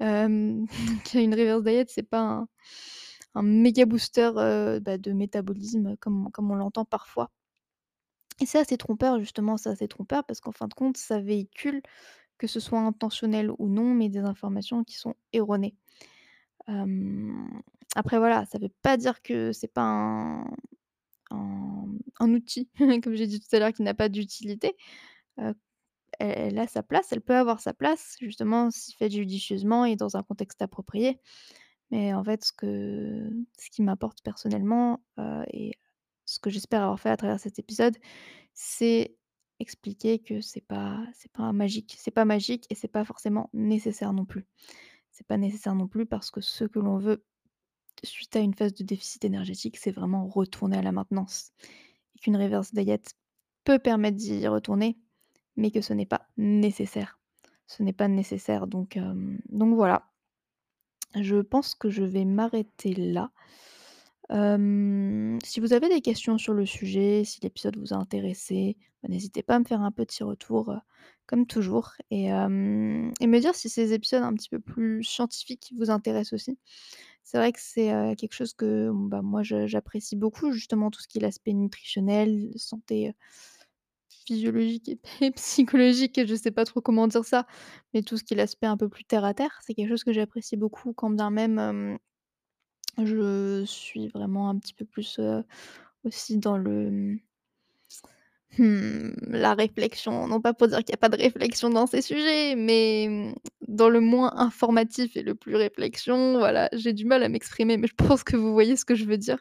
Une 0.00 1.34
reverse 1.34 1.62
diet, 1.64 1.86
c'est 1.88 2.02
pas 2.02 2.44
un 3.34 3.42
méga 3.42 3.86
booster, 3.86 4.30
heu, 4.36 4.80
bah, 4.80 4.98
de 4.98 5.12
métabolisme 5.12 5.96
comme 5.98 6.30
comme 6.32 6.50
on 6.50 6.54
l'entend 6.54 6.84
parfois. 6.84 7.30
Et 8.40 8.46
c'est 8.46 8.58
assez 8.58 8.76
trompeur 8.76 9.18
justement, 9.20 9.56
c'est 9.56 9.70
assez 9.70 9.88
trompeur 9.88 10.24
parce 10.24 10.40
qu'en 10.40 10.52
fin 10.52 10.66
de 10.68 10.74
compte, 10.74 10.96
ça 10.96 11.20
véhicule, 11.20 11.82
que 12.38 12.46
ce 12.46 12.60
soit 12.60 12.80
intentionnel 12.80 13.50
ou 13.58 13.68
non, 13.68 13.94
mais 13.94 14.08
des 14.08 14.20
informations 14.20 14.84
qui 14.84 14.96
sont 14.96 15.14
erronées. 15.32 15.76
Après 17.94 18.18
voilà, 18.18 18.44
ça 18.46 18.58
veut 18.58 18.72
pas 18.82 18.96
dire 18.96 19.22
que 19.22 19.52
c'est 19.52 19.72
pas 19.72 19.82
un 19.82 20.44
un 22.20 22.34
outil, 22.34 22.68
comme 23.02 23.14
j'ai 23.14 23.26
dit 23.26 23.40
tout 23.40 23.54
à 23.56 23.58
l'heure, 23.58 23.72
qui 23.72 23.82
n'a 23.82 23.94
pas 23.94 24.08
d'utilité. 24.08 24.76
Heu, 25.40 25.54
elle 26.20 26.58
a 26.58 26.66
sa 26.68 26.82
place, 26.82 27.12
elle 27.12 27.22
peut 27.22 27.36
avoir 27.36 27.60
sa 27.60 27.74
place, 27.74 28.16
justement 28.20 28.70
si 28.70 28.94
faite 28.94 29.12
judicieusement 29.12 29.84
et 29.86 29.96
dans 29.96 30.16
un 30.16 30.22
contexte 30.22 30.62
approprié. 30.62 31.20
Mais 31.90 32.14
en 32.14 32.24
fait, 32.24 32.44
ce 32.44 32.52
que 32.52 33.30
ce 33.58 33.70
qui 33.70 33.82
m'importe 33.82 34.22
personnellement, 34.22 35.02
heu 35.18 35.44
et 35.52 35.72
ce 36.26 36.40
que 36.40 36.50
j'espère 36.50 36.82
avoir 36.82 37.00
fait 37.00 37.10
à 37.10 37.16
travers 37.16 37.40
cet 37.40 37.58
épisode, 37.58 37.96
c'est 38.54 39.16
expliquer 39.60 40.18
que 40.20 40.40
c'est 40.40 40.62
pas 40.66 41.04
c'est 41.14 41.32
pas 41.32 41.52
magique. 41.52 41.96
C'est 41.98 42.10
pas 42.12 42.24
magique 42.24 42.66
et 42.70 42.74
c'est 42.74 42.88
pas 42.88 43.04
forcément 43.04 43.50
nécessaire 43.54 44.12
non 44.12 44.24
plus. 44.26 44.46
C'est 45.10 45.26
pas 45.26 45.38
nécessaire 45.38 45.74
non 45.74 45.88
plus 45.88 46.06
parce 46.06 46.30
que 46.30 46.40
ce 46.40 46.64
que 46.64 46.78
l'on 46.80 46.98
veut 46.98 47.24
suite 48.02 48.34
à 48.36 48.40
une 48.40 48.54
phase 48.54 48.74
de 48.74 48.84
déficit 48.84 49.24
énergétique, 49.24 49.76
c'est 49.76 49.92
vraiment 49.92 50.26
retourner 50.26 50.78
à 50.78 50.82
la 50.82 50.92
maintenance 50.92 51.52
et 52.16 52.18
qu'une 52.20 52.36
reverse 52.36 52.74
diet 52.74 53.02
peut 53.64 53.78
permettre 53.78 54.16
d'y 54.16 54.46
retourner, 54.48 54.98
mais 55.56 55.70
que 55.70 55.80
ce 55.80 55.92
n'est 55.92 56.06
pas 56.06 56.28
nécessaire. 56.36 57.18
Ce 57.66 57.82
n'est 57.82 57.92
pas 57.92 58.08
nécessaire 58.08 58.66
donc 58.66 58.98
voilà. 59.50 60.10
Je 61.14 61.36
pense 61.36 61.74
que 61.74 61.90
je 61.90 62.04
vais 62.04 62.24
m'arrêter 62.24 62.94
là. 62.94 63.30
Si 64.30 65.60
vous 65.60 65.72
avez 65.72 65.88
des 65.88 66.00
questions 66.00 66.38
sur 66.38 66.54
le 66.54 66.64
sujet, 66.66 67.22
si 67.24 67.40
l'épisode 67.42 67.76
vous 67.76 67.92
a 67.92 67.96
intéressé, 67.96 68.76
bah, 69.02 69.08
n'hésitez 69.10 69.42
pas 69.42 69.56
à 69.56 69.58
me 69.58 69.64
faire 69.64 69.82
un 69.82 69.90
petit 69.92 70.22
retour, 70.22 70.74
comme 71.26 71.46
toujours 71.46 71.92
et 72.10 72.30
me 72.30 73.38
dire 73.38 73.54
si 73.54 73.68
ces 73.68 73.92
épisodes 73.92 74.22
un 74.22 74.32
petit 74.34 74.48
peu 74.48 74.58
plus 74.58 75.04
scientifiques 75.04 75.72
vous 75.76 75.90
intéressent 75.90 76.32
aussi. 76.32 76.58
C'est 77.24 77.38
vrai 77.38 77.52
que 77.52 77.60
c'est, 77.60 78.14
quelque 78.18 78.34
chose 78.34 78.52
que, 78.54 78.90
bah, 78.92 79.22
moi 79.22 79.42
j'apprécie 79.42 80.16
beaucoup 80.16 80.52
justement 80.52 80.90
tout 80.90 81.00
ce 81.00 81.08
qui 81.08 81.18
est 81.18 81.22
l'aspect 81.22 81.52
nutritionnel, 81.52 82.50
santé, 82.56 83.14
physiologique 84.26 84.88
et 85.20 85.30
psychologique 85.32 86.20
je 86.26 86.34
sais 86.34 86.50
pas 86.50 86.64
trop 86.64 86.80
comment 86.80 87.08
dire 87.08 87.24
ça, 87.24 87.46
mais 87.94 88.02
tout 88.02 88.16
ce 88.16 88.24
qui 88.24 88.34
est 88.34 88.36
l'aspect 88.36 88.66
un 88.66 88.76
peu 88.76 88.88
plus 88.88 89.04
terre 89.04 89.24
à 89.24 89.34
terre, 89.34 89.60
c'est 89.64 89.74
quelque 89.74 89.88
chose 89.88 90.04
que 90.04 90.12
j'apprécie 90.12 90.56
beaucoup 90.56 90.92
quand 90.92 91.10
bien 91.10 91.30
même, 91.30 91.98
je 92.98 93.64
suis 93.64 94.08
vraiment 94.08 94.48
un 94.50 94.58
petit 94.58 94.74
peu 94.74 94.84
plus, 94.84 95.20
aussi 96.04 96.38
dans 96.38 96.58
le, 96.58 97.18
mmh, 98.58 99.10
la 99.30 99.54
réflexion. 99.54 100.26
Non 100.28 100.40
pas 100.40 100.54
pour 100.54 100.68
dire 100.68 100.78
qu'il 100.78 100.90
y 100.90 100.94
a 100.94 100.98
pas 100.98 101.08
de 101.08 101.16
réflexion 101.16 101.70
dans 101.70 101.86
ces 101.86 102.02
sujets, 102.02 102.54
mais, 102.56 103.06
mmh, 103.08 103.34
dans 103.68 103.88
le 103.88 104.00
moins 104.00 104.32
informatif 104.36 105.16
et 105.16 105.22
le 105.22 105.34
plus 105.34 105.56
réflexion, 105.56 106.38
voilà. 106.38 106.68
J'ai 106.72 106.92
du 106.92 107.04
mal 107.04 107.22
à 107.22 107.28
m'exprimer, 107.28 107.76
mais 107.76 107.88
je 107.88 107.94
pense 107.94 108.24
que 108.24 108.36
vous 108.36 108.52
voyez 108.52 108.76
ce 108.76 108.84
que 108.84 108.94
je 108.94 109.04
veux 109.04 109.18
dire. 109.18 109.38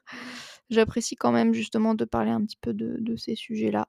J'apprécie 0.69 1.15
quand 1.15 1.31
même 1.31 1.53
justement 1.53 1.95
de 1.95 2.05
parler 2.05 2.31
un 2.31 2.41
petit 2.45 2.57
peu 2.61 2.73
de 2.73 3.15
ces 3.17 3.35
sujets-là. 3.35 3.87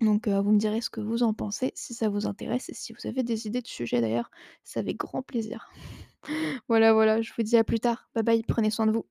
Donc 0.00 0.28
heu, 0.28 0.38
vous 0.40 0.52
me 0.52 0.58
direz 0.58 0.80
ce 0.80 0.90
que 0.90 1.00
vous 1.00 1.22
en 1.22 1.34
pensez, 1.34 1.72
si 1.74 1.94
ça 1.94 2.08
vous 2.08 2.26
intéresse 2.26 2.68
et 2.68 2.74
si 2.74 2.92
vous 2.92 3.06
avez 3.08 3.22
des 3.22 3.46
idées 3.46 3.62
de 3.62 3.66
sujets 3.66 4.00
d'ailleurs, 4.00 4.30
c'est 4.64 4.80
avec 4.80 4.96
grand 4.96 5.22
plaisir. 5.22 5.70
Voilà, 6.68 6.94
voilà, 6.94 7.20
je 7.20 7.32
vous 7.36 7.42
dis 7.42 7.56
à 7.58 7.64
plus 7.64 7.80
tard. 7.80 8.08
Bye 8.14 8.24
bye, 8.24 8.42
prenez 8.48 8.70
soin 8.70 8.86
de 8.86 8.92
vous. 8.92 9.04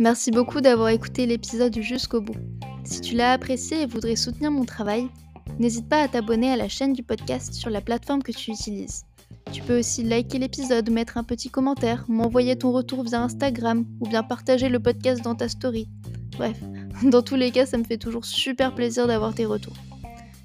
Merci 0.00 0.30
beaucoup 0.30 0.62
d'avoir 0.62 0.88
écouté 0.88 1.26
l'épisode 1.26 1.78
jusqu'au 1.78 2.22
bout. 2.22 2.34
Si 2.84 3.02
tu 3.02 3.14
l'as 3.14 3.32
apprécié 3.32 3.82
et 3.82 3.86
voudrais 3.86 4.16
soutenir 4.16 4.50
mon 4.50 4.64
travail, 4.64 5.08
n'hésite 5.58 5.90
pas 5.90 6.00
à 6.00 6.08
t'abonner 6.08 6.50
à 6.50 6.56
la 6.56 6.70
chaîne 6.70 6.94
du 6.94 7.02
podcast 7.02 7.52
sur 7.52 7.68
la 7.68 7.82
plateforme 7.82 8.22
que 8.22 8.32
tu 8.32 8.50
utilises. 8.50 9.04
Tu 9.52 9.60
peux 9.60 9.78
aussi 9.78 10.02
liker 10.02 10.38
l'épisode, 10.38 10.88
mettre 10.88 11.18
un 11.18 11.22
petit 11.22 11.50
commentaire, 11.50 12.06
m'envoyer 12.08 12.56
ton 12.56 12.72
retour 12.72 13.04
via 13.04 13.22
Instagram 13.22 13.84
ou 14.00 14.08
bien 14.08 14.22
partager 14.22 14.70
le 14.70 14.80
podcast 14.80 15.22
dans 15.22 15.34
ta 15.34 15.50
story. 15.50 15.86
Bref, 16.38 16.58
dans 17.02 17.20
tous 17.20 17.36
les 17.36 17.50
cas, 17.50 17.66
ça 17.66 17.76
me 17.76 17.84
fait 17.84 17.98
toujours 17.98 18.24
super 18.24 18.74
plaisir 18.74 19.06
d'avoir 19.06 19.34
tes 19.34 19.44
retours. 19.44 19.76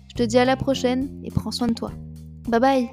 Je 0.10 0.16
te 0.16 0.24
dis 0.24 0.38
à 0.38 0.44
la 0.44 0.58
prochaine 0.58 1.22
et 1.24 1.32
prends 1.32 1.52
soin 1.52 1.68
de 1.68 1.74
toi. 1.74 1.94
Bye 2.50 2.60
bye 2.60 2.90